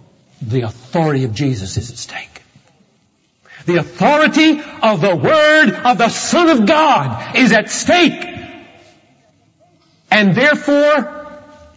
the 0.42 0.62
authority 0.62 1.24
of 1.24 1.32
Jesus 1.32 1.78
is 1.78 1.90
at 1.90 1.96
stake. 1.96 2.42
The 3.64 3.76
authority 3.76 4.60
of 4.82 5.00
the 5.00 5.16
Word 5.16 5.70
of 5.70 5.96
the 5.96 6.10
Son 6.10 6.50
of 6.50 6.66
God 6.66 7.36
is 7.36 7.52
at 7.52 7.70
stake. 7.70 8.22
And 10.10 10.34
therefore, 10.34 11.23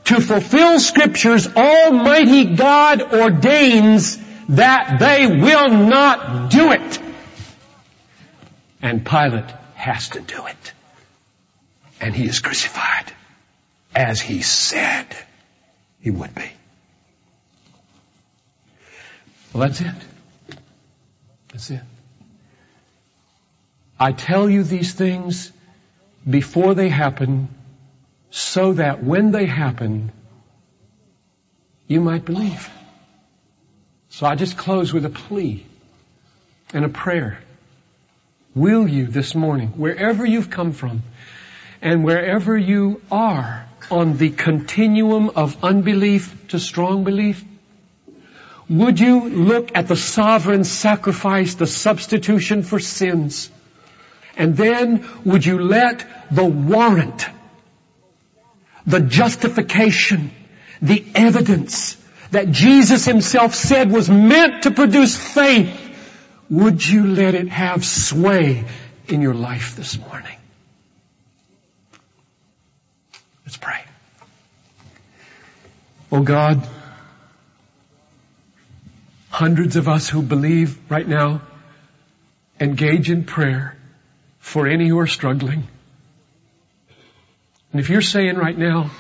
to 0.08 0.22
fulfill 0.22 0.80
scriptures, 0.80 1.48
Almighty 1.48 2.56
God 2.56 3.14
ordains 3.14 4.18
that 4.50 5.00
they 5.00 5.28
will 5.28 5.70
not 5.70 6.50
do 6.50 6.72
it. 6.72 7.00
And 8.82 9.06
Pilate 9.06 9.52
has 9.76 10.10
to 10.10 10.22
do 10.22 10.46
it. 10.46 10.74
And 12.00 12.16
he 12.16 12.26
is 12.26 12.40
crucified 12.40 13.12
as 13.94 14.22
he 14.22 14.42
said 14.42 15.08
he 16.00 16.12
would 16.12 16.34
be. 16.34 16.50
Well, 19.52 19.68
that's 19.68 19.82
it. 19.82 20.58
That's 21.52 21.70
it. 21.70 21.82
I 24.00 24.14
tell 24.14 24.50
you 24.50 24.64
these 24.64 24.94
things 24.94 25.52
before 26.30 26.76
they 26.76 26.88
happen 26.88 27.50
so 28.38 28.74
that 28.74 29.04
when 29.04 29.32
they 29.32 29.48
happen, 29.48 30.12
you 31.88 32.00
might 32.00 32.24
believe. 32.24 32.70
So 34.10 34.28
I 34.28 34.36
just 34.36 34.58
close 34.58 34.94
with 34.94 35.06
a 35.06 35.10
plea 35.10 35.66
and 36.72 36.86
a 36.86 36.90
prayer. 36.90 37.40
Will 38.54 38.88
you 38.88 39.08
this 39.08 39.34
morning, 39.34 39.70
wherever 39.70 40.24
you've 40.24 40.52
come 40.52 40.72
from 40.74 41.02
and 41.82 42.04
wherever 42.04 42.56
you 42.56 43.02
are 43.12 43.68
on 43.90 44.18
the 44.18 44.30
continuum 44.30 45.32
of 45.36 45.64
unbelief 45.64 46.48
to 46.50 46.60
strong 46.60 47.04
belief, 47.04 47.44
would 48.70 49.00
you 49.00 49.30
look 49.30 49.72
at 49.76 49.88
the 49.88 49.96
sovereign 49.96 50.64
sacrifice, 50.64 51.56
the 51.56 51.66
substitution 51.66 52.62
for 52.62 52.80
sins? 52.80 53.50
And 54.36 54.56
then 54.56 55.08
would 55.26 55.44
you 55.44 55.60
let 55.60 56.06
the 56.30 56.46
warrant, 56.46 57.28
the 58.88 59.02
justification, 59.02 60.32
the 60.82 61.06
evidence 61.14 61.98
that 62.32 62.50
Jesus 62.50 63.06
himself 63.06 63.54
said 63.54 63.92
was 63.92 64.10
meant 64.10 64.64
to 64.64 64.72
produce 64.72 65.16
faith, 65.16 65.84
would 66.50 66.86
you 66.86 67.06
let 67.08 67.36
it 67.36 67.50
have 67.50 67.86
sway 67.86 68.64
in 69.08 69.22
your 69.22 69.34
life 69.34 69.76
this 69.76 70.00
morning? 70.00 70.38
Let's 73.46 73.58
pray. 73.58 73.84
Oh 76.12 76.24
God, 76.24 76.68
hundreds 79.30 79.76
of 79.76 79.90
us 79.90 80.08
who 80.10 80.22
believe 80.22 80.80
right 80.90 81.08
now 81.08 81.42
engage 82.60 83.12
in 83.12 83.26
prayer 83.26 83.78
for 84.40 84.66
any 84.68 84.88
who 84.88 85.00
are 85.00 85.08
struggling. 85.08 85.68
And 87.72 87.82
if 87.82 87.90
you're 87.90 88.02
saying 88.02 88.38
right 88.38 88.58
now, 88.58 88.92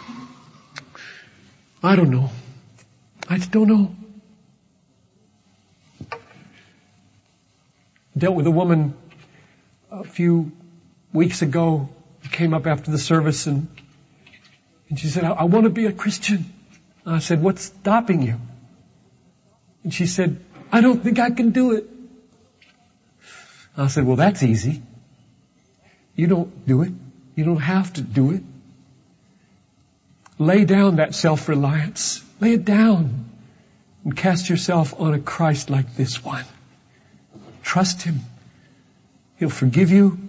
I 1.81 1.95
don't 1.95 2.09
know. 2.09 2.29
I 3.29 3.37
don't 3.37 3.67
know. 3.67 3.95
Dealt 8.17 8.35
with 8.35 8.47
a 8.47 8.51
woman 8.51 8.93
a 9.91 10.03
few 10.03 10.51
weeks 11.13 11.41
ago 11.41 11.89
who 12.21 12.29
came 12.29 12.53
up 12.53 12.67
after 12.67 12.91
the 12.91 12.97
service 12.97 13.47
and, 13.47 13.67
and 14.89 14.99
she 14.99 15.07
said, 15.07 15.23
I, 15.23 15.31
I 15.31 15.43
want 15.43 15.65
to 15.65 15.69
be 15.69 15.85
a 15.85 15.91
Christian. 15.91 16.45
I 17.05 17.19
said, 17.19 17.41
what's 17.41 17.61
stopping 17.61 18.21
you? 18.21 18.35
And 19.83 19.93
she 19.93 20.07
said, 20.07 20.43
I 20.71 20.81
don't 20.81 21.01
think 21.01 21.19
I 21.19 21.29
can 21.29 21.51
do 21.51 21.71
it. 21.73 21.85
I 23.77 23.87
said, 23.87 24.05
well, 24.05 24.17
that's 24.17 24.43
easy. 24.43 24.81
You 26.15 26.27
don't 26.27 26.67
do 26.67 26.81
it. 26.81 26.91
You 27.35 27.45
don't 27.45 27.61
have 27.61 27.93
to 27.93 28.01
do 28.01 28.31
it. 28.31 28.43
Lay 30.39 30.65
down 30.65 30.97
that 30.97 31.15
self-reliance. 31.15 32.23
Lay 32.39 32.53
it 32.53 32.65
down 32.65 33.25
and 34.03 34.15
cast 34.15 34.49
yourself 34.49 34.99
on 34.99 35.13
a 35.13 35.19
Christ 35.19 35.69
like 35.69 35.95
this 35.95 36.23
one. 36.23 36.45
Trust 37.63 38.03
Him. 38.03 38.21
He'll 39.37 39.49
forgive 39.49 39.91
you. 39.91 40.19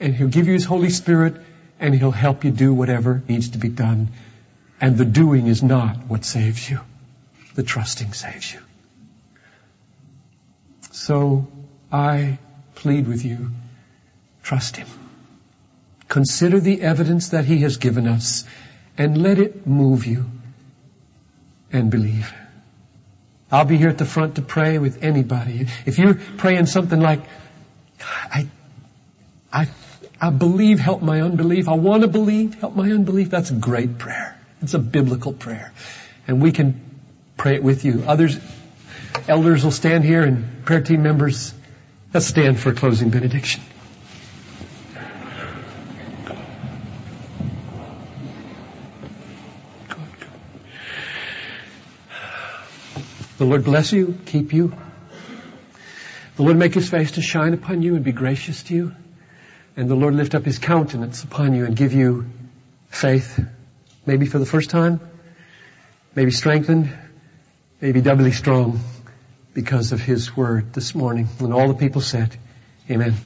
and 0.00 0.14
He'll 0.14 0.28
give 0.28 0.46
you 0.46 0.54
His 0.54 0.64
Holy 0.64 0.90
Spirit 0.90 1.36
and 1.78 1.94
He'll 1.94 2.10
help 2.10 2.44
you 2.44 2.50
do 2.50 2.72
whatever 2.72 3.22
needs 3.28 3.50
to 3.50 3.58
be 3.58 3.68
done. 3.68 4.08
And 4.80 4.96
the 4.96 5.04
doing 5.04 5.46
is 5.46 5.62
not 5.62 5.96
what 6.08 6.24
saves 6.24 6.68
you. 6.68 6.80
The 7.54 7.62
trusting 7.62 8.12
saves 8.12 8.52
you. 8.52 8.60
So 10.90 11.46
I 11.90 12.38
plead 12.74 13.06
with 13.08 13.24
you, 13.24 13.50
trust 14.42 14.76
Him. 14.76 14.88
Consider 16.08 16.60
the 16.60 16.82
evidence 16.82 17.30
that 17.30 17.44
He 17.44 17.58
has 17.58 17.78
given 17.78 18.06
us 18.06 18.44
and 18.98 19.22
let 19.22 19.38
it 19.38 19.66
move 19.66 20.06
you 20.06 20.26
and 21.72 21.90
believe. 21.90 22.32
I'll 23.50 23.64
be 23.64 23.76
here 23.76 23.88
at 23.88 23.98
the 23.98 24.04
front 24.04 24.36
to 24.36 24.42
pray 24.42 24.78
with 24.78 25.04
anybody. 25.04 25.66
If 25.84 25.98
you're 25.98 26.14
praying 26.14 26.66
something 26.66 27.00
like, 27.00 27.20
I, 28.00 28.48
I, 29.52 29.68
I 30.20 30.30
believe, 30.30 30.80
help 30.80 31.02
my 31.02 31.20
unbelief. 31.20 31.68
I 31.68 31.74
want 31.74 32.02
to 32.02 32.08
believe, 32.08 32.54
help 32.54 32.74
my 32.74 32.90
unbelief. 32.90 33.30
That's 33.30 33.50
a 33.50 33.54
great 33.54 33.98
prayer. 33.98 34.38
It's 34.62 34.74
a 34.74 34.78
biblical 34.78 35.32
prayer. 35.32 35.72
And 36.26 36.42
we 36.42 36.50
can 36.50 36.80
pray 37.36 37.54
it 37.54 37.62
with 37.62 37.84
you. 37.84 38.02
Others, 38.06 38.38
elders 39.28 39.62
will 39.62 39.70
stand 39.70 40.04
here 40.04 40.22
and 40.22 40.64
prayer 40.64 40.80
team 40.80 41.02
members, 41.02 41.54
let's 42.12 42.26
stand 42.26 42.58
for 42.58 42.72
closing 42.72 43.10
benediction. 43.10 43.62
The 53.38 53.44
Lord 53.44 53.64
bless 53.64 53.92
you, 53.92 54.18
keep 54.24 54.54
you. 54.54 54.74
The 56.36 56.42
Lord 56.42 56.56
make 56.56 56.72
his 56.72 56.88
face 56.88 57.12
to 57.12 57.22
shine 57.22 57.52
upon 57.52 57.82
you 57.82 57.94
and 57.94 58.04
be 58.04 58.12
gracious 58.12 58.62
to 58.64 58.74
you. 58.74 58.94
And 59.76 59.90
the 59.90 59.94
Lord 59.94 60.14
lift 60.14 60.34
up 60.34 60.44
his 60.44 60.58
countenance 60.58 61.22
upon 61.22 61.54
you 61.54 61.66
and 61.66 61.76
give 61.76 61.92
you 61.92 62.30
faith, 62.88 63.38
maybe 64.06 64.24
for 64.24 64.38
the 64.38 64.46
first 64.46 64.70
time, 64.70 65.00
maybe 66.14 66.30
strengthened, 66.30 66.90
maybe 67.80 68.00
doubly 68.00 68.32
strong 68.32 68.80
because 69.52 69.92
of 69.92 70.00
his 70.00 70.34
word 70.34 70.72
this 70.72 70.94
morning. 70.94 71.28
And 71.38 71.52
all 71.52 71.68
the 71.68 71.74
people 71.74 72.00
said, 72.00 72.34
Amen. 72.90 73.16